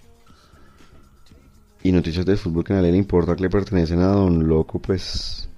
y 1.82 1.92
noticias 1.92 2.24
de 2.24 2.36
fútbol 2.36 2.64
que 2.64 2.72
nadie 2.72 2.92
le 2.92 2.98
importa 2.98 3.36
que 3.36 3.42
le 3.42 3.50
pertenecen 3.50 4.00
a 4.00 4.08
Don 4.08 4.48
Loco, 4.48 4.78
pues 4.78 5.48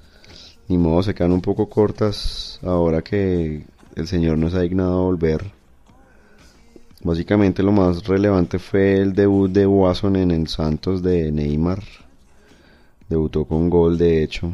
ni 0.71 0.79
modo 0.79 1.03
se 1.03 1.15
quedan 1.15 1.33
un 1.33 1.43
poco 1.43 1.69
cortas 1.69 2.59
ahora 2.63 3.03
que 3.03 3.65
el 3.97 4.07
señor 4.07 4.39
nos 4.39 4.55
ha 4.55 4.61
dignado 4.61 5.01
a 5.01 5.05
volver 5.05 5.61
Básicamente 7.03 7.63
lo 7.63 7.73
más 7.73 8.07
relevante 8.07 8.59
fue 8.59 8.99
el 8.99 9.15
debut 9.15 9.51
de 9.51 9.67
Watson 9.67 10.17
en 10.17 10.31
el 10.33 10.49
Santos 10.49 11.03
de 11.03 11.33
Neymar. 11.33 11.83
Debutó 13.09 13.47
con 13.47 13.71
gol 13.71 13.97
de 13.97 14.23
hecho. 14.23 14.53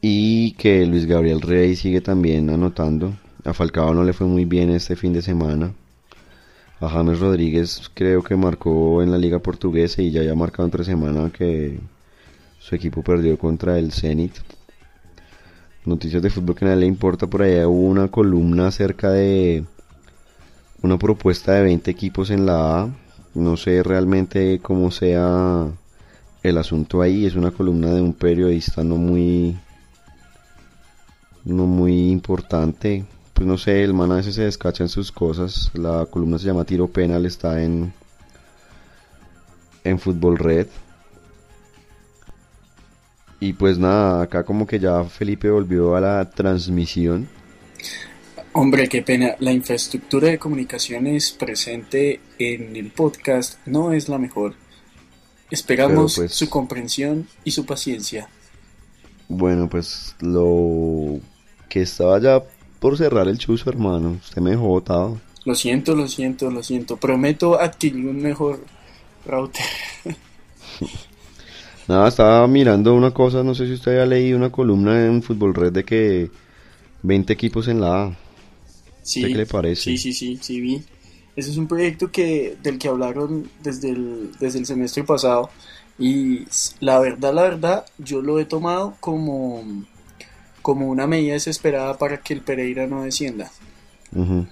Y 0.00 0.52
que 0.54 0.84
Luis 0.86 1.06
Gabriel 1.06 1.40
Rey 1.40 1.76
sigue 1.76 2.00
también 2.00 2.50
anotando. 2.50 3.14
A 3.44 3.52
Falcao 3.52 3.94
no 3.94 4.02
le 4.02 4.12
fue 4.12 4.26
muy 4.26 4.44
bien 4.44 4.70
este 4.70 4.96
fin 4.96 5.12
de 5.12 5.22
semana. 5.22 5.72
A 6.80 6.88
James 6.88 7.20
Rodríguez 7.20 7.88
creo 7.94 8.24
que 8.24 8.34
marcó 8.34 9.04
en 9.04 9.12
la 9.12 9.18
liga 9.18 9.38
portuguesa 9.38 10.02
y 10.02 10.10
ya 10.10 10.20
había 10.20 10.34
marcado 10.34 10.64
entre 10.64 10.82
semana 10.82 11.30
que 11.30 11.78
su 12.60 12.74
equipo 12.74 13.02
perdió 13.02 13.36
contra 13.38 13.78
el 13.78 13.90
Zenit. 13.90 14.34
Noticias 15.86 16.22
de 16.22 16.28
fútbol 16.30 16.54
que 16.54 16.66
nadie 16.66 16.80
le 16.80 16.86
importa, 16.86 17.26
por 17.26 17.42
allá 17.42 17.66
hubo 17.66 17.88
una 17.88 18.08
columna 18.08 18.68
acerca 18.68 19.10
de 19.10 19.64
una 20.82 20.98
propuesta 20.98 21.54
de 21.54 21.62
20 21.62 21.90
equipos 21.90 22.30
en 22.30 22.44
la 22.46 22.82
A. 22.82 22.88
No 23.34 23.56
sé 23.56 23.82
realmente 23.82 24.60
cómo 24.60 24.90
sea 24.90 25.68
el 26.42 26.58
asunto 26.58 27.00
ahí. 27.00 27.24
Es 27.24 27.34
una 27.34 27.50
columna 27.50 27.94
de 27.94 28.02
un 28.02 28.12
periodista 28.12 28.84
no 28.84 28.96
muy 28.96 29.56
no 31.44 31.64
muy 31.64 32.10
importante. 32.10 33.06
Pues 33.32 33.46
no 33.46 33.56
sé, 33.56 33.82
el 33.82 33.94
man 33.94 34.12
a 34.12 34.16
veces 34.16 34.34
se 34.34 34.42
descacha 34.42 34.84
en 34.84 34.90
sus 34.90 35.10
cosas. 35.10 35.70
La 35.72 36.04
columna 36.10 36.38
se 36.38 36.46
llama 36.46 36.64
Tiro 36.64 36.88
Penal, 36.88 37.24
está 37.24 37.62
en 37.62 37.92
en 39.82 39.98
Fútbol 39.98 40.36
Red. 40.36 40.66
Y 43.40 43.54
pues 43.54 43.78
nada, 43.78 44.22
acá 44.22 44.44
como 44.44 44.66
que 44.66 44.78
ya 44.78 45.02
Felipe 45.04 45.50
volvió 45.50 45.96
a 45.96 46.00
la 46.00 46.30
transmisión. 46.30 47.26
Hombre, 48.52 48.88
qué 48.88 49.00
pena. 49.02 49.34
La 49.38 49.52
infraestructura 49.52 50.28
de 50.28 50.38
comunicaciones 50.38 51.30
presente 51.32 52.20
en 52.38 52.76
el 52.76 52.90
podcast 52.90 53.58
no 53.66 53.92
es 53.92 54.08
la 54.08 54.18
mejor. 54.18 54.54
Esperamos 55.50 56.16
pues- 56.16 56.34
su 56.34 56.50
comprensión 56.50 57.26
y 57.42 57.52
su 57.52 57.64
paciencia. 57.64 58.28
Bueno, 59.28 59.68
pues 59.68 60.16
lo 60.20 61.20
que 61.68 61.82
estaba 61.82 62.20
ya 62.20 62.42
por 62.80 62.98
cerrar 62.98 63.28
el 63.28 63.38
chuzo, 63.38 63.70
hermano. 63.70 64.18
Usted 64.22 64.42
me 64.42 64.50
dejó 64.50 64.64
botado. 64.64 65.20
Lo 65.44 65.54
siento, 65.54 65.94
lo 65.94 66.08
siento, 66.08 66.50
lo 66.50 66.62
siento. 66.62 66.96
Prometo 66.96 67.58
adquirir 67.58 68.06
un 68.06 68.20
mejor 68.20 68.64
router. 69.24 69.64
Nada, 71.90 72.06
estaba 72.06 72.46
mirando 72.46 72.94
una 72.94 73.10
cosa, 73.10 73.42
no 73.42 73.52
sé 73.52 73.66
si 73.66 73.72
usted 73.72 73.90
había 73.90 74.06
leído 74.06 74.38
una 74.38 74.52
columna 74.52 75.06
en 75.06 75.24
Fútbol 75.24 75.52
Red 75.52 75.72
de 75.72 75.84
que 75.84 76.30
20 77.02 77.32
equipos 77.32 77.66
en 77.66 77.80
la 77.80 78.04
A. 78.04 78.16
Sí, 79.02 79.22
¿Qué 79.22 79.30
le 79.30 79.44
parece? 79.44 79.82
Sí, 79.82 79.98
sí, 79.98 80.12
sí, 80.12 80.38
sí 80.40 80.60
vi. 80.60 80.84
Ese 81.34 81.50
es 81.50 81.56
un 81.56 81.66
proyecto 81.66 82.12
que 82.12 82.56
del 82.62 82.78
que 82.78 82.86
hablaron 82.86 83.50
desde 83.60 83.90
el, 83.90 84.30
desde 84.38 84.60
el 84.60 84.66
semestre 84.66 85.02
pasado 85.02 85.50
y 85.98 86.44
la 86.78 87.00
verdad, 87.00 87.34
la 87.34 87.42
verdad, 87.42 87.86
yo 87.98 88.22
lo 88.22 88.38
he 88.38 88.44
tomado 88.44 88.96
como, 89.00 89.64
como 90.62 90.86
una 90.86 91.08
medida 91.08 91.32
desesperada 91.32 91.98
para 91.98 92.18
que 92.20 92.34
el 92.34 92.42
Pereira 92.42 92.86
no 92.86 93.02
descienda. 93.02 93.50
Ujú. 94.14 94.46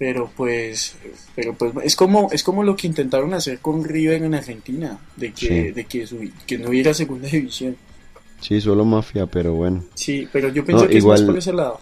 Pero 0.00 0.30
pues, 0.34 0.96
pero 1.36 1.52
pues 1.52 1.74
es 1.84 1.94
como, 1.94 2.30
es 2.32 2.42
como 2.42 2.62
lo 2.62 2.74
que 2.74 2.86
intentaron 2.86 3.34
hacer 3.34 3.58
con 3.58 3.84
River 3.84 4.22
en 4.22 4.34
Argentina, 4.34 4.98
de 5.16 5.30
que, 5.34 5.46
Sí. 5.46 5.70
de 5.72 5.84
que, 5.84 6.08
que 6.46 6.56
no 6.56 6.70
hubiera 6.70 6.94
segunda 6.94 7.28
división. 7.28 7.76
Sí, 8.40 8.58
solo 8.62 8.86
mafia, 8.86 9.26
pero 9.26 9.52
bueno. 9.52 9.84
Sí, 9.94 10.26
pero 10.32 10.48
yo 10.48 10.64
pienso 10.64 10.84
No, 10.84 10.90
que 10.90 10.96
es 10.96 11.04
igual- 11.04 11.20
más 11.20 11.26
por 11.28 11.36
ese 11.38 11.52
lado. 11.52 11.80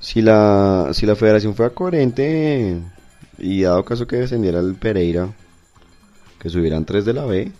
Si 0.00 0.20
la, 0.20 0.88
si 0.92 1.06
la 1.06 1.14
federación 1.14 1.54
fuera 1.54 1.72
coherente 1.72 2.76
y 3.38 3.62
dado 3.62 3.84
caso 3.84 4.04
que 4.04 4.16
descendiera 4.16 4.58
el 4.58 4.74
Pereira, 4.74 5.32
que 6.40 6.50
subieran 6.50 6.84
tres 6.84 7.04
de 7.04 7.12
la 7.12 7.24
B, 7.24 7.52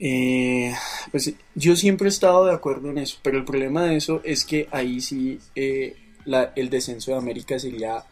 Eh, 0.00 0.72
pues 1.10 1.34
yo 1.56 1.74
siempre 1.76 2.06
he 2.06 2.08
estado 2.08 2.46
de 2.46 2.54
acuerdo 2.54 2.88
en 2.90 2.98
eso, 2.98 3.18
pero 3.22 3.36
el 3.36 3.44
problema 3.44 3.82
de 3.84 3.96
eso 3.96 4.20
es 4.24 4.44
que 4.46 4.68
ahí 4.70 5.00
sí 5.02 5.40
eh, 5.56 5.96
la- 6.24 6.52
el 6.56 6.70
descenso 6.70 7.10
de 7.10 7.16
América 7.18 7.58
sería 7.58 8.04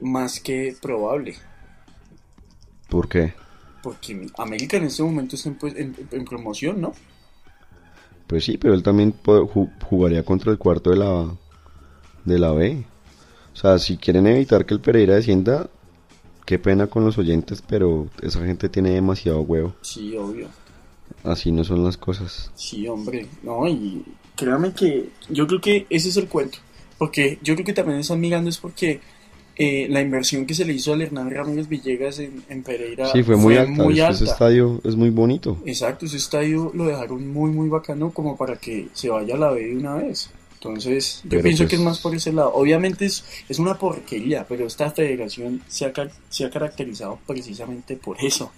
más 0.00 0.40
que 0.40 0.76
probable, 0.80 1.36
¿por 2.88 3.08
qué? 3.08 3.34
porque 3.82 4.26
América 4.38 4.76
en 4.76 4.84
este 4.84 5.02
momento 5.02 5.36
está 5.36 5.48
en, 5.48 5.54
pues, 5.56 5.74
en- 5.76 5.96
en 6.10 6.24
promoción, 6.24 6.80
¿no? 6.80 6.92
Pues 8.26 8.44
sí, 8.44 8.58
pero 8.58 8.74
él 8.74 8.82
también 8.82 9.14
jugaría 9.88 10.22
contra 10.22 10.52
el 10.52 10.58
cuarto 10.58 10.90
de 10.90 10.96
la, 10.96 11.26
de 12.24 12.38
la 12.38 12.52
B. 12.52 12.84
O 13.54 13.56
sea, 13.56 13.78
si 13.78 13.96
quieren 13.96 14.26
evitar 14.26 14.66
que 14.66 14.74
el 14.74 14.80
Pereira 14.80 15.14
descienda, 15.16 15.70
qué 16.46 16.58
pena 16.58 16.86
con 16.88 17.04
los 17.04 17.18
oyentes, 17.18 17.62
pero 17.66 18.08
esa 18.22 18.44
gente 18.44 18.68
tiene 18.68 18.90
demasiado 18.90 19.40
huevo. 19.42 19.74
Sí, 19.82 20.16
obvio. 20.16 20.48
Así 21.24 21.52
no 21.52 21.64
son 21.64 21.84
las 21.84 21.96
cosas. 21.96 22.50
Sí, 22.54 22.86
hombre, 22.86 23.26
no, 23.42 23.66
y 23.68 24.04
créame 24.36 24.72
que 24.72 25.08
yo 25.30 25.46
creo 25.46 25.60
que 25.60 25.86
ese 25.90 26.10
es 26.10 26.16
el 26.16 26.28
cuento, 26.28 26.58
porque 26.98 27.38
yo 27.42 27.54
creo 27.54 27.66
que 27.66 27.72
también 27.72 28.00
están 28.00 28.20
mirando 28.20 28.50
es 28.50 28.58
porque 28.58 29.00
eh, 29.58 29.86
la 29.90 30.00
inversión 30.00 30.46
que 30.46 30.54
se 30.54 30.64
le 30.64 30.72
hizo 30.72 30.92
al 30.92 31.02
Hernán 31.02 31.30
Ramírez 31.30 31.68
Villegas 31.68 32.18
en, 32.20 32.44
en 32.48 32.62
Pereira 32.62 33.10
Sí, 33.12 33.22
fue 33.24 33.36
muy 33.36 33.56
alta. 33.56 33.72
muy 33.82 33.94
es- 34.00 34.08
Ese 34.10 34.22
alta. 34.24 34.32
estadio 34.32 34.80
es 34.84 34.94
muy 34.96 35.10
bonito. 35.10 35.58
Exacto, 35.66 36.06
ese 36.06 36.16
estadio 36.16 36.70
lo 36.74 36.86
dejaron 36.86 37.26
muy 37.32 37.50
muy 37.50 37.68
bacano 37.68 38.10
como 38.12 38.36
para 38.36 38.56
que 38.56 38.88
se 38.92 39.08
vaya 39.08 39.34
a 39.34 39.38
la 39.38 39.50
B 39.50 39.66
de 39.66 39.76
una 39.76 39.94
vez. 39.96 40.30
Entonces, 40.54 41.20
yo 41.24 41.30
Pero 41.30 41.42
pienso 41.42 41.62
pues- 41.64 41.70
que 41.70 41.76
es 41.76 41.82
más 41.82 41.98
por 42.00 42.14
ese 42.14 42.32
lado. 42.32 42.52
Obviamente 42.54 43.06
es, 43.06 43.24
es 43.48 43.58
una 43.58 43.78
porquería, 43.78 44.44
pero 44.48 44.66
esta 44.66 44.90
federación 44.90 45.62
se 45.68 45.84
ha, 45.86 45.92
se 46.28 46.44
ha 46.44 46.50
caracterizado 46.50 47.18
precisamente 47.26 47.96
por 47.96 48.16
eso. 48.24 48.50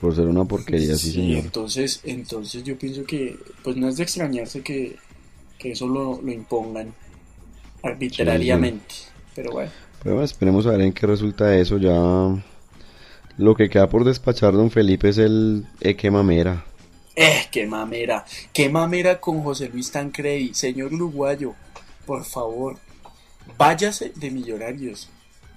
Por 0.00 0.14
ser 0.14 0.26
una 0.26 0.44
porquería, 0.44 0.96
sí, 0.96 1.12
señor. 1.12 1.38
Entonces, 1.44 2.00
entonces 2.04 2.62
yo 2.64 2.76
pienso 2.78 3.04
que 3.04 3.36
pues 3.62 3.76
no 3.76 3.88
es 3.88 3.96
de 3.96 4.02
extrañarse 4.02 4.60
que, 4.62 4.96
que 5.58 5.72
eso 5.72 5.86
lo, 5.86 6.20
lo 6.22 6.32
impongan 6.32 6.92
arbitrariamente. 7.82 8.94
Pero 9.34 9.52
bueno, 9.52 9.70
bueno, 10.04 10.22
esperemos 10.22 10.66
a 10.66 10.70
ver 10.72 10.82
en 10.82 10.92
qué 10.92 11.06
resulta 11.06 11.56
eso. 11.56 11.78
Ya 11.78 11.92
lo 13.38 13.54
que 13.54 13.68
queda 13.68 13.88
por 13.88 14.04
despachar, 14.04 14.52
don 14.52 14.70
Felipe, 14.70 15.08
es 15.08 15.18
el 15.18 15.66
Eque 15.80 16.10
Mamera. 16.10 16.64
¡eh, 17.16 17.46
qué 17.50 17.66
mamera! 17.66 18.24
¡Qué 18.52 18.68
mamera 18.68 19.20
con 19.20 19.42
José 19.42 19.68
Luis 19.68 19.90
Tancredi! 19.90 20.54
Señor 20.54 20.92
uruguayo, 20.92 21.54
por 22.06 22.24
favor, 22.24 22.76
váyase 23.56 24.12
de 24.14 24.30
millonarios. 24.30 25.08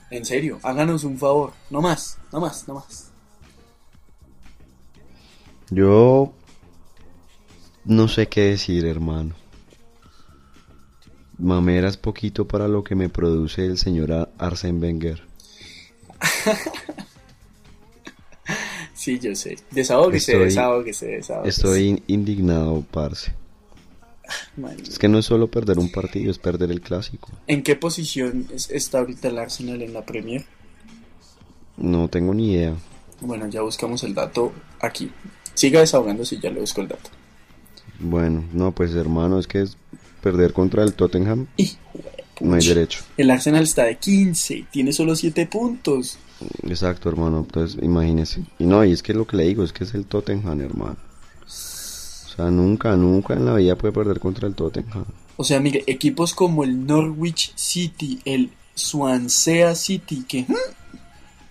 En 0.10 0.26
serio, 0.26 0.60
háganos 0.64 1.04
un 1.04 1.18
favor. 1.18 1.54
No 1.70 1.82
más, 1.82 2.18
no 2.32 2.40
más, 2.40 2.68
no 2.68 2.76
más. 2.76 3.12
Yo 5.70 6.32
no 7.84 8.08
sé 8.08 8.28
qué 8.28 8.42
decir, 8.52 8.86
hermano. 8.86 9.36
Mamera 11.40 11.88
es 11.88 11.98
poquito 11.98 12.48
para 12.48 12.68
lo 12.68 12.84
que 12.84 12.96
me 12.96 13.10
produce 13.10 13.66
el 13.66 13.78
señor 13.78 14.12
Ar- 14.12 14.30
Arsène 14.38 14.80
Wenger. 14.82 15.22
Sí, 18.94 19.20
yo 19.20 19.36
sé. 19.36 19.58
Desahógese, 19.72 20.32
Estoy- 20.34 20.46
desahógese, 20.46 21.06
desahógese. 21.08 21.50
Estoy 21.50 21.88
in- 21.88 22.04
indignado, 22.08 22.84
parce. 22.92 23.32
Man, 24.58 24.76
Es 24.82 24.98
que 24.98 25.08
no 25.08 25.20
es 25.20 25.26
solo 25.26 25.50
perder 25.52 25.78
un 25.80 25.92
partido, 25.92 26.32
es 26.32 26.40
perder 26.40 26.72
el 26.72 26.82
clásico. 26.82 27.30
¿En 27.46 27.62
qué 27.64 27.76
posición 27.76 28.48
es- 28.54 28.70
está 28.72 29.00
ahorita 29.00 29.28
el 29.28 29.38
Arsenal 29.38 29.82
en 29.82 29.94
la 29.94 30.04
Premier? 30.06 30.46
No 31.78 32.08
tengo 32.10 32.34
ni 32.34 32.54
idea. 32.54 32.74
Bueno, 33.22 33.48
ya 33.48 33.62
buscamos 33.62 34.04
el 34.04 34.14
dato 34.16 34.52
aquí. 34.82 35.12
Siga 35.54 35.80
desahogándose 35.82 36.36
y 36.36 36.40
ya 36.40 36.50
le 36.50 36.60
busco 36.60 36.82
el 36.82 36.88
dato. 36.88 37.10
Bueno, 38.00 38.44
no, 38.54 38.72
pues 38.74 38.94
hermano, 38.96 39.40
es 39.40 39.48
que 39.48 39.62
es 39.62 39.78
perder 40.32 40.54
contra 40.54 40.84
el 40.84 40.94
Tottenham. 40.94 41.48
No 42.40 42.56
hay 42.56 42.68
derecho. 42.68 43.00
El 43.18 43.32
Arsenal 43.32 43.64
está 43.64 43.84
de 43.84 43.98
15, 43.98 44.68
tiene 44.72 44.94
solo 44.94 45.16
7 45.16 45.48
puntos. 45.48 46.20
Exacto, 46.64 47.10
hermano. 47.10 47.40
Entonces, 47.40 47.82
imagínese. 47.82 48.44
Y 48.60 48.66
no, 48.66 48.84
y 48.86 48.92
es 48.92 49.02
que 49.02 49.14
lo 49.14 49.26
que 49.26 49.38
le 49.38 49.44
digo 49.44 49.64
es 49.64 49.74
que 49.74 49.84
es 49.84 49.94
el 49.94 50.06
Tottenham, 50.06 50.62
hermano. 50.62 50.98
O 51.44 52.36
sea, 52.36 52.52
nunca, 52.52 52.96
nunca 52.96 53.34
en 53.34 53.46
la 53.46 53.56
vida 53.56 53.76
puede 53.76 53.94
perder 53.94 54.20
contra 54.20 54.48
el 54.48 54.54
Tottenham. 54.54 55.06
O 55.38 55.44
sea, 55.44 55.60
mire, 55.60 55.84
equipos 55.88 56.34
como 56.34 56.64
el 56.64 56.86
Norwich 56.86 57.54
City, 57.56 58.20
el 58.26 58.52
Swansea 58.76 59.74
City, 59.76 60.26
que... 60.28 60.46
¿hmm? 60.48 60.56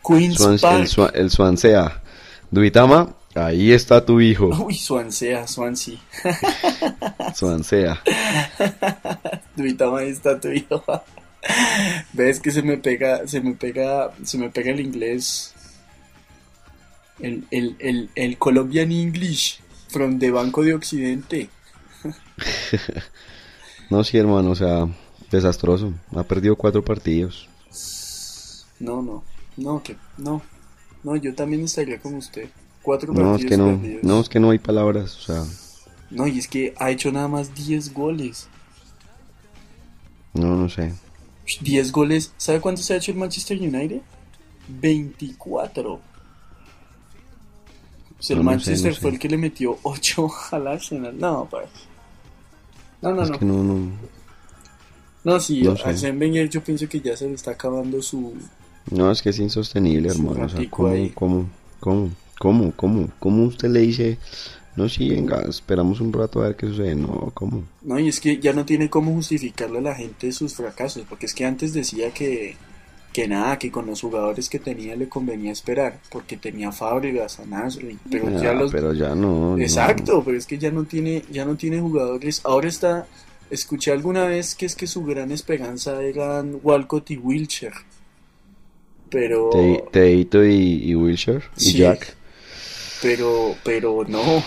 Queen's 0.06 0.38
Park. 0.60 0.88
el, 1.14 1.20
el 1.20 1.30
Swansea. 1.30 2.02
Duitama, 2.50 3.12
ahí 3.36 3.72
está 3.72 4.04
tu 4.04 4.20
hijo. 4.20 4.46
Uy, 4.64 4.74
Swansea, 4.74 5.46
Swansea. 5.46 5.98
Swansea. 7.34 8.02
Duitama, 9.54 10.00
ahí 10.00 10.10
está 10.10 10.40
tu 10.40 10.48
hijo. 10.48 10.82
Ves 12.12 12.40
que 12.40 12.50
se 12.50 12.62
me 12.62 12.78
pega, 12.78 13.26
se 13.26 13.40
me 13.40 13.54
pega, 13.54 14.12
se 14.24 14.38
me 14.38 14.50
pega 14.50 14.72
el 14.72 14.80
inglés. 14.80 15.54
El, 17.20 17.44
el, 17.50 17.76
el, 17.78 18.10
el 18.14 18.38
Colombian 18.38 18.92
English 18.92 19.60
from 19.88 20.18
the 20.18 20.30
Banco 20.30 20.62
de 20.62 20.74
Occidente. 20.74 21.50
No, 23.88 24.02
sí, 24.02 24.18
hermano, 24.18 24.50
o 24.50 24.54
sea, 24.56 24.88
desastroso. 25.30 25.92
Ha 26.12 26.24
perdido 26.24 26.56
cuatro 26.56 26.84
partidos. 26.84 27.48
No, 28.80 29.00
no, 29.00 29.22
no, 29.56 29.82
que 29.82 29.96
no. 30.18 30.42
No, 31.04 31.14
yo 31.14 31.34
también 31.34 31.62
estaría 31.62 32.00
como 32.00 32.18
usted. 32.18 32.48
Cuatro 32.86 33.12
No, 33.12 33.32
partidos 33.32 33.40
es 33.40 33.46
que 33.50 33.56
no, 33.56 33.80
perdidos. 33.80 34.02
no, 34.04 34.20
es 34.20 34.28
que 34.28 34.40
no 34.40 34.50
hay 34.50 34.58
palabras. 34.60 35.16
O 35.16 35.20
sea, 35.20 35.44
No, 36.10 36.26
y 36.28 36.38
es 36.38 36.46
que 36.46 36.72
ha 36.78 36.90
hecho 36.92 37.10
nada 37.10 37.26
más 37.28 37.52
10 37.54 37.92
goles. 37.92 38.48
no, 40.34 40.54
no 40.56 40.68
sé. 40.68 40.94
10 41.60 41.90
goles. 41.92 42.32
¿Sabe 42.36 42.60
cuánto 42.60 42.82
se 42.82 42.94
ha 42.94 42.96
hecho 42.96 43.10
el 43.10 43.18
Manchester 43.18 43.58
United? 43.60 44.00
24. 44.68 46.00
Pues 48.16 48.30
el 48.30 48.36
No, 48.38 48.42
no 48.44 48.50
sé, 48.50 48.54
Manchester 48.56 48.94
sé. 48.94 49.00
fue 49.00 49.10
el 49.10 49.18
que 49.18 49.28
le 49.28 49.36
metió 49.36 49.78
8 49.82 50.28
al 50.52 50.66
Arsenal. 50.68 51.18
No, 51.18 51.46
pues. 51.50 51.68
No, 53.02 53.12
no, 53.12 53.22
es 53.22 53.30
no. 53.30 53.38
que 53.38 53.44
no, 53.44 53.62
no. 53.64 53.90
No, 55.24 55.40
sí, 55.40 55.62
no 55.62 55.76
sé. 55.76 55.82
Arsène 55.84 56.18
Wenger 56.20 56.48
yo 56.48 56.62
pienso 56.62 56.88
que 56.88 57.00
ya 57.00 57.16
se 57.16 57.26
le 57.26 57.34
está 57.34 57.50
acabando 57.50 58.00
su... 58.00 58.34
No, 58.92 59.10
es 59.10 59.20
que 59.22 59.30
es 59.30 59.38
insostenible, 59.40 60.08
hermano. 60.10 60.44
O 60.44 60.48
sea, 60.48 60.70
¿cómo, 60.70 60.94
cómo, 61.14 61.48
cómo, 61.80 62.10
cómo, 62.38 62.72
cómo, 62.76 63.08
cómo 63.18 63.44
usted 63.44 63.68
le 63.70 63.80
dice, 63.80 64.18
no, 64.76 64.88
sí, 64.88 65.08
venga, 65.08 65.42
esperamos 65.48 66.00
un 66.00 66.12
rato 66.12 66.40
a 66.42 66.48
ver 66.48 66.56
qué 66.56 66.66
sucede? 66.66 66.94
No, 66.94 67.30
¿cómo? 67.34 67.64
No, 67.82 67.98
y 67.98 68.08
es 68.08 68.20
que 68.20 68.38
ya 68.38 68.52
no 68.52 68.64
tiene 68.64 68.90
cómo 68.90 69.12
justificarle 69.12 69.78
a 69.78 69.82
la 69.82 69.94
gente 69.94 70.30
sus 70.32 70.54
fracasos, 70.54 71.04
porque 71.08 71.26
es 71.26 71.34
que 71.34 71.44
antes 71.46 71.72
decía 71.72 72.10
que, 72.12 72.56
que 73.12 73.26
nada, 73.26 73.58
que 73.58 73.70
con 73.70 73.86
los 73.86 74.02
jugadores 74.02 74.50
que 74.50 74.58
tenía 74.58 74.94
le 74.96 75.08
convenía 75.08 75.50
esperar, 75.52 75.98
porque 76.10 76.36
tenía 76.36 76.72
Fábregas, 76.72 77.40
a 77.40 77.46
Nasri, 77.46 77.98
pero 78.10 78.28
Ah, 78.28 78.42
ya 78.42 78.52
los... 78.52 78.70
pero 78.70 78.92
ya 78.92 79.14
no. 79.14 79.56
no. 79.56 79.62
Exacto, 79.62 80.22
pero 80.24 80.36
es 80.36 80.46
que 80.46 80.58
ya 80.58 80.70
no 80.70 80.84
tiene, 80.84 81.22
ya 81.32 81.44
no 81.46 81.56
tiene 81.56 81.80
jugadores. 81.80 82.42
Ahora 82.44 82.68
está, 82.68 83.06
escuché 83.48 83.92
alguna 83.92 84.24
vez 84.26 84.54
que 84.54 84.66
es 84.66 84.76
que 84.76 84.86
su 84.86 85.02
gran 85.04 85.32
esperanza 85.32 86.02
eran 86.02 86.60
Walcott 86.62 87.10
y 87.12 87.16
Wilcher. 87.16 87.72
Pero, 89.08 89.50
Te- 89.50 89.84
Teito 89.92 90.44
y, 90.44 90.82
y 90.90 90.94
Wilshire 90.94 91.42
y 91.56 91.60
Sí. 91.60 91.78
Jack. 91.78 92.14
Pero, 93.06 93.54
pero 93.62 94.04
no, 94.08 94.42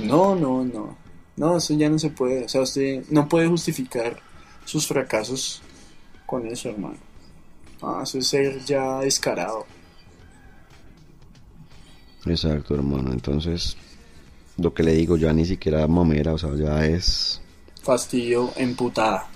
no, 0.00 0.34
no, 0.34 0.64
no, 0.64 0.96
no, 1.36 1.56
eso 1.56 1.74
ya 1.74 1.88
no 1.88 2.00
se 2.00 2.10
puede. 2.10 2.46
O 2.46 2.48
sea, 2.48 2.62
usted 2.62 3.04
no 3.10 3.28
puede 3.28 3.46
justificar 3.46 4.18
sus 4.64 4.88
fracasos 4.88 5.62
con 6.26 6.44
eso, 6.48 6.70
hermano. 6.70 6.96
Ah, 7.80 8.00
eso 8.02 8.18
es 8.18 8.26
ser 8.26 8.64
ya 8.64 8.98
descarado. 8.98 9.66
Exacto, 12.26 12.74
hermano. 12.74 13.12
Entonces, 13.12 13.76
lo 14.58 14.74
que 14.74 14.82
le 14.82 14.94
digo, 14.94 15.16
ya 15.16 15.32
ni 15.32 15.44
siquiera 15.44 15.86
mamera, 15.86 16.34
o 16.34 16.38
sea, 16.38 16.56
ya 16.56 16.84
es 16.84 17.40
Fastidio 17.84 18.52
emputada. 18.56 19.28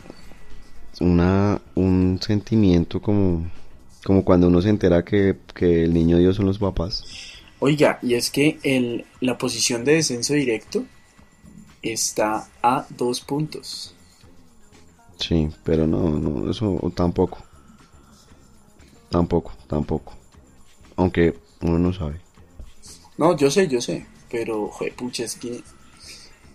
una 1.00 1.60
un 1.76 2.18
sentimiento 2.20 3.00
como 3.00 3.48
como 4.04 4.24
cuando 4.24 4.48
uno 4.48 4.60
se 4.60 4.70
entera 4.70 5.04
que, 5.04 5.36
que 5.54 5.84
el 5.84 5.94
niño 5.94 6.18
Dios 6.18 6.36
son 6.36 6.46
los 6.46 6.58
papás. 6.58 7.25
Oiga, 7.60 7.98
y 8.02 8.14
es 8.14 8.30
que 8.30 8.58
el, 8.62 9.06
la 9.20 9.38
posición 9.38 9.84
de 9.84 9.94
descenso 9.94 10.34
directo 10.34 10.84
está 11.82 12.48
a 12.62 12.86
dos 12.90 13.20
puntos. 13.20 13.94
Sí, 15.18 15.48
pero 15.64 15.86
no, 15.86 16.10
no, 16.10 16.50
eso 16.50 16.92
tampoco. 16.94 17.38
Tampoco, 19.08 19.52
tampoco. 19.66 20.14
Aunque 20.96 21.38
uno 21.62 21.78
no 21.78 21.92
sabe. 21.92 22.20
No, 23.16 23.36
yo 23.36 23.50
sé, 23.50 23.66
yo 23.68 23.80
sé, 23.80 24.06
pero, 24.30 24.68
joder, 24.68 24.94
pucha, 24.94 25.24
es 25.24 25.36
que... 25.36 25.62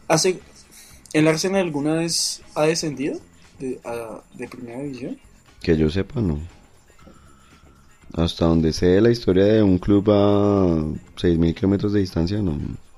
Hace... 0.07 0.39
¿El 1.13 1.27
Arsenal 1.27 1.61
alguna 1.61 1.95
vez 1.95 2.41
ha 2.55 2.63
descendido 2.63 3.19
de, 3.59 3.79
a- 3.83 4.21
de 4.33 4.47
primera 4.47 4.79
división? 4.81 5.19
Que 5.61 5.75
yo 5.75 5.89
sepa, 5.89 6.21
no. 6.21 6.39
Hasta 8.13 8.45
donde 8.45 8.73
sé 8.73 8.99
la 9.01 9.09
historia 9.09 9.45
de 9.45 9.63
un 9.63 9.77
club 9.77 10.09
a 10.11 10.65
6.000 11.17 11.53
kilómetros 11.53 11.93
de 11.93 12.01
distancia, 12.01 12.41
no, 12.41 12.57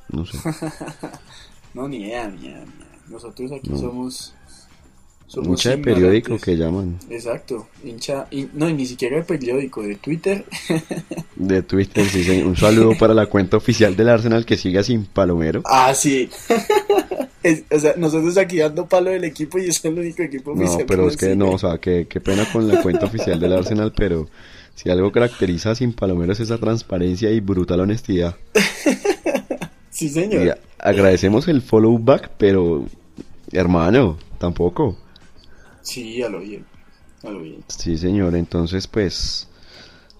no 0.10 0.26
sé. 0.26 0.38
No, 1.74 1.88
ni 1.88 1.98
idea, 2.04 2.28
ni 2.28 2.46
idea. 2.48 2.64
Nosotros 3.10 3.52
aquí 3.52 3.70
No. 3.70 3.78
somos... 3.80 4.34
somos 5.26 5.48
Mucha 5.50 5.72
de 5.72 5.80
periódico 5.80 6.38
que 6.38 6.56
llaman. 6.56 7.00
Exacto, 7.10 7.68
hincha... 7.84 8.28
no, 8.54 8.70
ni 8.70 8.86
siquiera 8.86 9.18
de 9.18 9.24
periódico, 9.24 9.82
de 9.82 9.96
Twitter. 9.96 10.46
De 11.36 11.64
Twitter, 11.64 12.06
sí, 12.08 12.24
sí. 12.24 12.42
Un 12.44 12.56
saludo 12.56 12.92
para 13.00 13.14
la 13.16 13.26
cuenta 13.26 13.58
oficial 13.58 13.96
del 13.96 14.08
Arsenal 14.10 14.46
que 14.46 14.56
siga 14.56 14.84
sin 14.84 15.06
palomero. 15.06 15.64
Ah, 15.66 15.94
sí. 15.96 16.30
Es- 17.42 17.64
o 17.72 17.80
sea, 17.80 17.96
nosotros 17.98 18.38
aquí 18.38 18.58
dando 18.60 18.88
palo 18.88 19.10
del 19.10 19.24
equipo 19.24 19.58
y 19.58 19.66
es 19.68 19.84
el 19.84 19.98
único 19.98 20.22
equipo 20.22 20.54
No, 20.56 20.62
oficial 20.64 20.86
pero 20.88 21.04
nos 21.06 21.14
es 21.14 21.20
que 21.20 21.36
no, 21.36 21.50
o 21.50 21.58
sea, 21.58 21.80
que 21.80 22.06
qué 22.08 22.22
pena 22.22 22.46
con 22.54 22.68
la 22.68 22.82
cuenta 22.84 23.08
oficial 23.08 23.40
del 23.40 23.52
Arsenal, 23.54 23.92
pero 23.98 24.30
si 24.76 24.90
algo 24.90 25.12
caracteriza 25.12 25.72
a 25.72 25.76
Sin 25.76 25.94
Palomero 25.94 26.34
es 26.34 26.40
esa 26.40 26.58
transparencia 26.58 27.30
y 27.32 27.40
brutal 27.40 27.80
honestidad. 27.82 28.36
Sí, 29.90 30.10
señor. 30.10 30.58
agradecemos 30.80 31.48
el 31.48 31.62
follow 31.62 32.00
back, 32.00 32.32
pero 32.40 32.86
hermano, 33.52 34.18
tampoco. 34.40 34.98
Sí, 35.84 36.24
a 36.24 36.30
lo 36.30 36.40
bien. 36.40 36.66
A 37.24 37.30
lo 37.30 37.42
bien. 37.42 37.64
Sí, 37.68 37.98
señor, 37.98 38.36
entonces 38.36 38.88
pues 38.88 39.48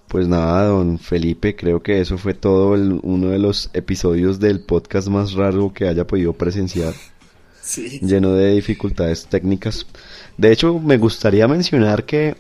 pues 0.08 0.28
nada, 0.28 0.66
don 0.66 1.00
Felipe, 1.00 1.56
creo 1.56 1.82
que 1.82 2.00
eso 2.00 2.20
fue 2.20 2.36
todo 2.36 2.76
el- 2.76 3.00
uno 3.02 3.30
de 3.30 3.40
los 3.40 3.72
episodios 3.74 4.40
del 4.40 4.60
podcast 4.60 5.08
más 5.08 5.34
raro 5.34 5.74
que 5.74 5.88
haya 5.88 6.06
podido 6.06 6.34
presenciar. 6.34 6.94
Sí. 7.66 8.00
lleno 8.02 8.34
de 8.34 8.56
dificultades 8.56 9.26
técnicas. 9.26 9.88
De 10.38 10.52
hecho, 10.52 10.80
me 10.80 10.98
gustaría 10.98 11.48
mencionar 11.48 12.04
que 12.06 12.36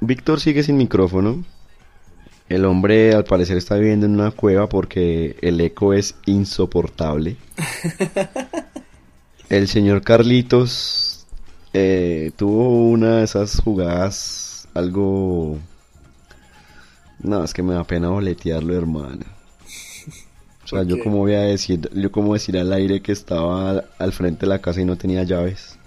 Víctor 0.00 0.40
sigue 0.40 0.62
sin 0.62 0.76
micrófono. 0.76 1.44
El 2.48 2.64
hombre 2.64 3.14
al 3.14 3.24
parecer 3.24 3.56
está 3.56 3.76
viviendo 3.76 4.06
en 4.06 4.14
una 4.14 4.30
cueva 4.30 4.68
porque 4.68 5.36
el 5.40 5.60
eco 5.60 5.94
es 5.94 6.16
insoportable. 6.26 7.36
El 9.50 9.66
señor 9.66 10.02
Carlitos 10.02 11.26
eh, 11.72 12.30
tuvo 12.36 12.88
una 12.88 13.16
de 13.16 13.24
esas 13.24 13.60
jugadas 13.60 14.68
algo... 14.74 15.58
No, 17.18 17.42
es 17.42 17.52
que 17.52 17.62
me 17.62 17.74
da 17.74 17.82
pena 17.82 18.10
boletearlo, 18.10 18.76
hermano. 18.76 19.24
O 20.64 20.68
sea, 20.68 20.84
yo 20.84 21.02
como 21.02 21.18
voy 21.18 21.34
a 21.34 21.40
decir, 21.40 21.90
yo 21.92 22.12
como 22.12 22.34
decir 22.34 22.56
al 22.56 22.72
aire 22.72 23.02
que 23.02 23.10
estaba 23.10 23.82
al 23.98 24.12
frente 24.12 24.46
de 24.46 24.50
la 24.50 24.60
casa 24.60 24.80
y 24.80 24.84
no 24.84 24.96
tenía 24.96 25.24
llaves. 25.24 25.79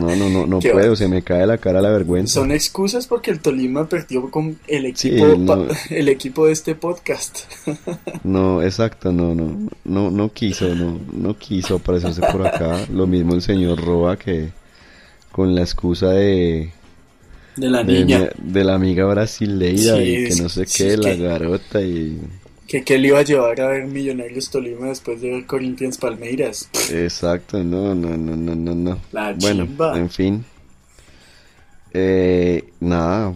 No, 0.00 0.16
no, 0.16 0.28
no, 0.28 0.46
no 0.46 0.58
puedo, 0.72 0.90
va- 0.90 0.96
se 0.96 1.08
me 1.08 1.22
cae 1.22 1.46
la 1.46 1.58
cara 1.58 1.80
la 1.80 1.90
vergüenza. 1.90 2.34
Son 2.34 2.50
excusas 2.52 3.06
porque 3.06 3.30
el 3.30 3.40
Tolima 3.40 3.88
perdió 3.88 4.30
con 4.30 4.58
el 4.68 4.96
Sí, 4.96 5.08
equipo, 5.08 5.26
no. 5.38 5.68
pa- 5.68 5.74
el 5.90 6.08
equipo 6.08 6.46
de 6.46 6.52
este 6.52 6.74
podcast. 6.74 7.40
No, 8.24 8.62
exacto, 8.62 9.12
no, 9.12 9.34
no, 9.34 9.68
no, 9.84 10.10
no 10.10 10.32
quiso, 10.32 10.74
no, 10.74 10.98
no 11.12 11.36
quiso 11.38 11.76
aparecerse 11.76 12.20
por 12.30 12.46
acá. 12.46 12.86
Lo 12.92 13.06
mismo 13.06 13.34
el 13.34 13.42
señor 13.42 13.82
Roa 13.84 14.16
que 14.16 14.50
con 15.32 15.54
la 15.54 15.62
excusa 15.62 16.10
de, 16.10 16.70
De 17.56 17.68
la 17.68 17.82
niña. 17.82 18.28
de 18.38 18.64
la 18.64 18.74
amiga 18.74 19.04
brasileira 19.06 19.96
Sí, 19.96 20.02
y 20.02 20.28
que 20.28 20.42
no 20.42 20.48
sé 20.48 20.66
sí, 20.66 20.84
qué, 20.84 20.96
la 20.96 21.10
que- 21.10 21.16
garota 21.22 21.80
y 21.82 22.18
Que, 22.72 22.82
que 22.82 22.96
le 22.96 23.08
iba 23.08 23.18
a 23.18 23.22
llevar 23.22 23.60
a 23.60 23.68
ver 23.68 23.86
Millonarios 23.86 24.48
Tolima 24.48 24.86
después 24.86 25.20
de 25.20 25.30
ver 25.30 25.44
Corinthians 25.44 25.98
Palmeiras. 25.98 26.70
exacto, 26.90 27.62
no, 27.62 27.94
no, 27.94 28.16
no, 28.16 28.34
no, 28.34 28.54
no, 28.54 28.74
no. 28.74 28.98
La 29.12 29.34
Bueno, 29.34 29.66
chimba. 29.66 29.98
en 29.98 30.08
fin. 30.08 30.44
Eh, 31.92 32.64
nada, 32.80 33.34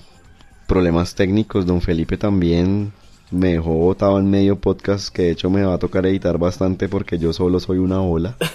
problemas 0.66 1.14
técnicos. 1.14 1.66
Don 1.66 1.82
Felipe 1.82 2.16
también 2.16 2.94
me 3.30 3.52
dejó 3.52 3.74
botado 3.74 4.18
en 4.18 4.30
medio 4.30 4.56
podcast 4.56 5.10
que 5.14 5.24
de 5.24 5.30
hecho 5.32 5.50
me 5.50 5.62
va 5.64 5.74
a 5.74 5.78
tocar 5.78 6.06
editar 6.06 6.38
bastante 6.38 6.88
porque 6.88 7.18
yo 7.18 7.34
solo 7.34 7.60
soy 7.60 7.76
una 7.76 8.00
ola. 8.00 8.38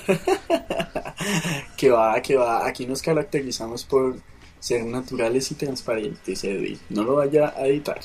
Que 1.78 1.90
va, 1.90 2.20
que 2.22 2.36
va. 2.36 2.68
Aquí 2.68 2.86
nos 2.86 3.02
caracterizamos 3.02 3.84
por 3.86 4.16
ser 4.60 4.86
naturales 4.86 5.52
y 5.52 5.56
transparentes, 5.56 6.44
Edwin. 6.44 6.80
No 6.90 7.04
lo 7.04 7.16
vaya 7.16 7.54
a 7.58 7.66
editar. 7.68 8.00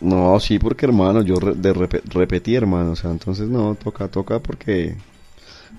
No, 0.00 0.38
sí, 0.40 0.58
porque 0.58 0.86
hermano, 0.86 1.22
yo 1.22 1.36
re- 1.36 1.54
de 1.54 1.72
repe- 1.74 2.02
repetí, 2.04 2.54
hermano, 2.54 2.92
o 2.92 2.96
sea, 2.96 3.10
entonces 3.10 3.48
no, 3.48 3.74
toca, 3.74 4.08
toca 4.08 4.40
porque... 4.40 4.96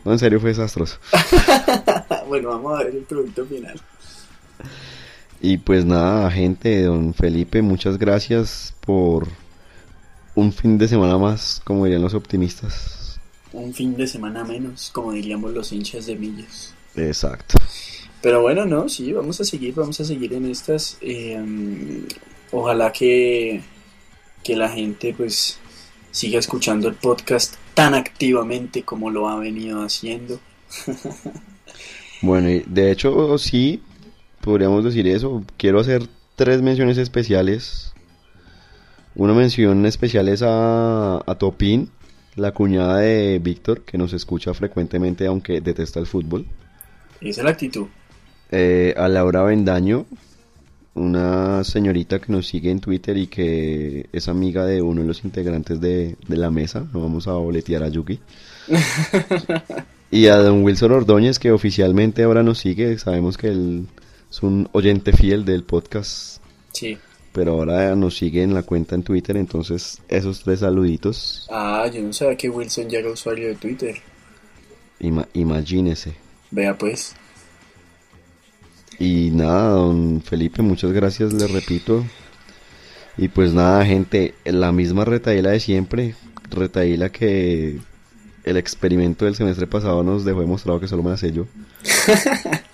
No, 0.03 0.11
en 0.13 0.19
serio 0.19 0.39
fue 0.39 0.49
desastroso. 0.49 0.97
bueno, 2.27 2.49
vamos 2.49 2.79
a 2.79 2.83
ver 2.83 2.95
el 2.95 3.03
producto 3.03 3.45
final. 3.45 3.79
Y 5.41 5.57
pues 5.57 5.85
nada, 5.85 6.29
gente, 6.31 6.83
don 6.83 7.13
Felipe, 7.13 7.61
muchas 7.61 7.97
gracias 7.97 8.73
por 8.85 9.27
un 10.33 10.51
fin 10.53 10.77
de 10.77 10.87
semana 10.87 11.17
más, 11.17 11.61
como 11.63 11.85
dirían 11.85 12.01
los 12.01 12.13
optimistas. 12.13 13.19
Un 13.53 13.73
fin 13.73 13.95
de 13.95 14.07
semana 14.07 14.43
menos, 14.43 14.89
como 14.93 15.11
diríamos 15.11 15.53
los 15.53 15.71
hinchas 15.71 16.05
de 16.07 16.15
millas. 16.15 16.73
Exacto. 16.95 17.57
Pero 18.21 18.41
bueno, 18.41 18.65
no, 18.65 18.89
sí, 18.89 19.13
vamos 19.13 19.39
a 19.39 19.43
seguir, 19.45 19.73
vamos 19.75 19.99
a 19.99 20.05
seguir 20.05 20.33
en 20.33 20.45
estas. 20.49 20.97
eh, 21.01 21.39
ojalá 22.51 22.91
que, 22.91 23.61
que 24.45 24.55
la 24.55 24.69
gente 24.69 25.13
pues 25.17 25.57
siga 26.11 26.37
escuchando 26.37 26.87
el 26.87 26.93
podcast 26.93 27.55
tan 27.73 27.95
activamente 27.95 28.83
como 28.83 29.09
lo 29.09 29.27
ha 29.27 29.37
venido 29.37 29.83
haciendo. 29.83 30.39
Bueno, 32.21 32.49
y 32.49 32.63
de 32.65 32.91
hecho, 32.91 33.37
sí, 33.37 33.81
podríamos 34.41 34.83
decir 34.83 35.07
eso. 35.07 35.43
Quiero 35.57 35.79
hacer 35.79 36.07
tres 36.35 36.61
menciones 36.61 36.97
especiales. 36.97 37.93
Una 39.15 39.33
mención 39.33 39.85
especial 39.85 40.29
es 40.29 40.41
a, 40.41 41.17
a 41.17 41.35
Topín, 41.35 41.89
la 42.35 42.51
cuñada 42.51 42.99
de 42.99 43.39
Víctor, 43.39 43.81
que 43.81 43.97
nos 43.97 44.13
escucha 44.13 44.53
frecuentemente, 44.53 45.25
aunque 45.25 45.59
detesta 45.59 45.99
el 45.99 46.05
fútbol. 46.05 46.45
Esa 47.19 47.41
es 47.41 47.45
la 47.45 47.51
actitud. 47.51 47.87
Eh, 48.51 48.93
a 48.95 49.07
Laura 49.07 49.43
Bendaño, 49.43 50.05
una 50.95 51.63
señorita 51.63 52.19
que 52.19 52.31
nos 52.31 52.47
sigue 52.47 52.71
en 52.71 52.79
Twitter 52.79 53.15
y 53.17 53.27
que 53.27 54.07
es 54.11 54.27
amiga 54.27 54.65
de 54.65 54.81
uno 54.81 55.01
de 55.01 55.07
los 55.07 55.23
integrantes 55.23 55.79
de, 55.79 56.15
de 56.27 56.37
la 56.37 56.49
mesa. 56.49 56.85
No 56.93 57.01
vamos 57.01 57.27
a 57.27 57.33
boletear 57.33 57.83
a 57.83 57.89
Yuki. 57.89 58.19
Y 60.11 60.27
a 60.27 60.37
don 60.37 60.63
Wilson 60.63 60.91
Ordóñez, 60.91 61.39
que 61.39 61.51
oficialmente 61.51 62.23
ahora 62.23 62.43
nos 62.43 62.59
sigue. 62.59 62.97
Sabemos 62.99 63.37
que 63.37 63.47
él 63.47 63.87
es 64.29 64.43
un 64.43 64.69
oyente 64.71 65.11
fiel 65.11 65.43
del 65.43 65.63
podcast, 65.63 66.41
Sí. 66.71 66.97
pero 67.33 67.53
ahora 67.53 67.95
nos 67.95 68.15
sigue 68.15 68.43
en 68.43 68.53
la 68.53 68.63
cuenta 68.63 68.95
en 68.95 69.03
Twitter. 69.03 69.35
Entonces, 69.35 69.99
esos 70.07 70.41
tres 70.43 70.59
saluditos, 70.59 71.47
Ah, 71.51 71.89
yo 71.93 72.01
no 72.01 72.13
sabía 72.13 72.37
que 72.37 72.49
Wilson 72.49 72.87
ya 72.87 72.99
era 72.99 73.09
usuario 73.11 73.47
de 73.49 73.55
Twitter. 73.55 73.95
ima- 75.01 75.27
imagínese. 75.33 76.13
Vea 76.51 76.77
pues. 76.77 77.13
Y 78.99 79.29
nada, 79.31 79.69
don 79.69 80.21
Felipe, 80.21 80.61
muchas 80.61 80.91
gracias, 80.91 81.33
le 81.33 81.47
repito. 81.47 82.05
Y 83.17 83.27
pues 83.29 83.53
nada, 83.53 83.85
gente, 83.85 84.33
la 84.45 84.71
misma 84.71 85.05
retaíla 85.05 85.51
de 85.51 85.59
siempre, 85.59 86.15
retaíla 86.49 87.09
que 87.09 87.79
el 88.43 88.57
experimento 88.57 89.25
del 89.25 89.35
semestre 89.35 89.67
pasado 89.67 90.03
nos 90.03 90.25
dejó 90.25 90.41
demostrado 90.41 90.79
que 90.79 90.87
solo 90.87 91.03
me 91.03 91.11
hace 91.11 91.31
yo. 91.31 91.45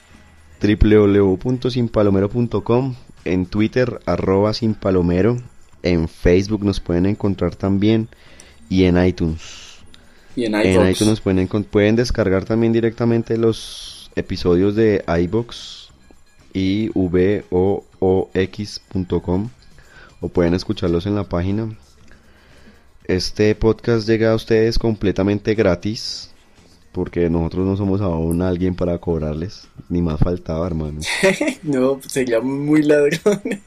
www.sinpalomero.com 0.62 2.96
En 3.26 3.46
Twitter, 3.48 4.00
arroba 4.06 4.54
sinpalomero. 4.54 5.38
En 5.84 6.08
Facebook 6.08 6.64
nos 6.64 6.80
pueden 6.80 7.06
encontrar 7.08 7.56
también. 7.56 8.08
Y 8.70 8.84
en 8.86 9.04
iTunes. 9.04 9.80
Y 10.36 10.46
en 10.46 10.54
En 10.56 10.74
iVoox. 10.74 10.92
iTunes 10.92 11.10
nos 11.10 11.22
pueden, 11.22 11.48
pueden 11.48 11.96
descargar 11.96 12.46
también 12.46 12.74
directamente 12.74 13.38
los 13.38 14.12
episodios 14.16 14.76
de 14.76 15.04
iBox 15.24 15.81
y 16.54 16.90
voox.com 16.90 17.90
o 20.20 20.30
pueden 20.30 20.54
escucharlos 20.54 21.06
en 21.06 21.16
la 21.16 21.24
página. 21.24 21.76
Este 23.06 23.56
podcast 23.56 24.08
llega 24.08 24.32
a 24.32 24.36
ustedes 24.36 24.78
completamente 24.80 25.56
gratis 25.56 26.32
porque 26.92 27.30
nosotros 27.30 27.66
no 27.66 27.78
somos 27.78 28.02
aún 28.02 28.42
alguien 28.42 28.76
para 28.76 28.98
cobrarles, 28.98 29.68
ni 29.90 30.02
más 30.02 30.20
faltaba, 30.20 30.68
hermano. 30.68 31.00
no, 31.64 31.98
pues 31.98 32.12
seríamos 32.12 32.54
muy 32.54 32.84
ladrones. 32.84 33.62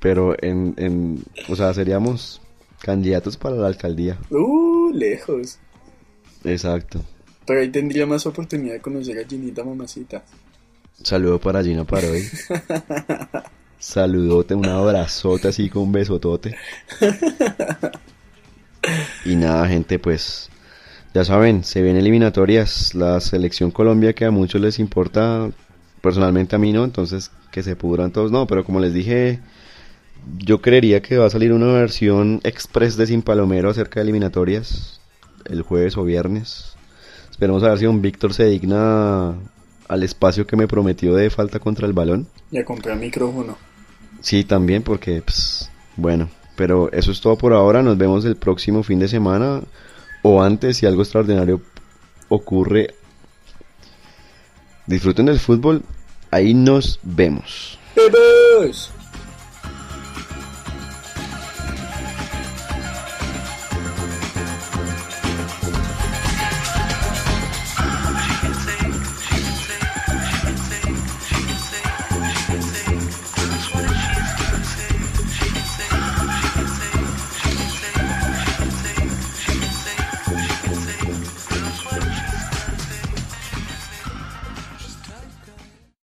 Pero 0.00 0.34
en, 0.42 0.74
en 0.76 1.24
o 1.48 1.56
sea, 1.56 1.72
seríamos 1.72 2.42
candidatos 2.80 3.36
para 3.36 3.56
la 3.56 3.66
alcaldía. 3.66 4.18
Uh, 4.30 4.92
lejos. 4.92 5.58
Exacto. 6.44 7.00
Pero 7.46 7.60
ahí 7.60 7.70
tendría 7.70 8.06
más 8.06 8.26
oportunidad 8.26 8.74
de 8.74 8.80
conocer 8.80 9.18
a 9.18 9.26
Ginita 9.26 9.64
Mamacita. 9.64 10.22
Saludo 11.02 11.40
para 11.40 11.62
Gina 11.62 11.84
Paroy. 11.84 12.22
Saludote, 13.78 14.54
un 14.54 14.66
abrazote 14.66 15.48
así 15.48 15.68
con 15.68 15.82
un 15.82 15.92
besotote. 15.92 16.56
Y 19.24 19.36
nada, 19.36 19.68
gente, 19.68 19.98
pues 19.98 20.48
ya 21.14 21.24
saben, 21.24 21.64
se 21.64 21.82
vienen 21.82 22.00
eliminatorias. 22.00 22.94
La 22.94 23.20
selección 23.20 23.70
Colombia 23.70 24.12
que 24.12 24.24
a 24.24 24.30
muchos 24.30 24.60
les 24.60 24.78
importa, 24.78 25.50
personalmente 26.00 26.56
a 26.56 26.58
mí 26.58 26.72
no, 26.72 26.84
entonces 26.84 27.30
que 27.50 27.62
se 27.62 27.76
pudran 27.76 28.12
todos. 28.12 28.32
No, 28.32 28.46
pero 28.46 28.64
como 28.64 28.80
les 28.80 28.94
dije, 28.94 29.40
yo 30.38 30.60
creería 30.60 31.02
que 31.02 31.18
va 31.18 31.26
a 31.26 31.30
salir 31.30 31.52
una 31.52 31.72
versión 31.72 32.40
express 32.44 32.96
de 32.96 33.06
Sin 33.06 33.22
Palomero 33.22 33.70
acerca 33.70 34.00
de 34.00 34.04
eliminatorias 34.04 35.00
el 35.44 35.62
jueves 35.62 35.96
o 35.96 36.04
viernes. 36.04 36.76
Esperemos 37.30 37.62
a 37.62 37.70
ver 37.70 37.78
si 37.78 37.84
don 37.84 38.02
Víctor 38.02 38.34
se 38.34 38.46
digna 38.46 39.36
al 39.88 40.02
espacio 40.02 40.46
que 40.46 40.56
me 40.56 40.68
prometió 40.68 41.14
de 41.14 41.30
falta 41.30 41.58
contra 41.58 41.86
el 41.86 41.92
balón. 41.92 42.28
Y 42.50 42.58
a 42.58 42.64
comprar 42.64 42.96
micrófono. 42.96 43.56
Sí, 44.20 44.44
también 44.44 44.82
porque, 44.82 45.22
pues, 45.22 45.70
bueno, 45.96 46.28
pero 46.56 46.90
eso 46.92 47.10
es 47.12 47.20
todo 47.20 47.36
por 47.36 47.52
ahora. 47.52 47.82
Nos 47.82 47.98
vemos 47.98 48.24
el 48.24 48.36
próximo 48.36 48.82
fin 48.82 48.98
de 48.98 49.08
semana 49.08 49.62
o 50.22 50.42
antes 50.42 50.78
si 50.78 50.86
algo 50.86 51.02
extraordinario 51.02 51.60
ocurre. 52.28 52.94
Disfruten 54.86 55.26
del 55.26 55.38
fútbol. 55.38 55.82
Ahí 56.30 56.54
nos 56.54 56.98
vemos. 57.02 57.78
¡Bebés! 57.94 58.90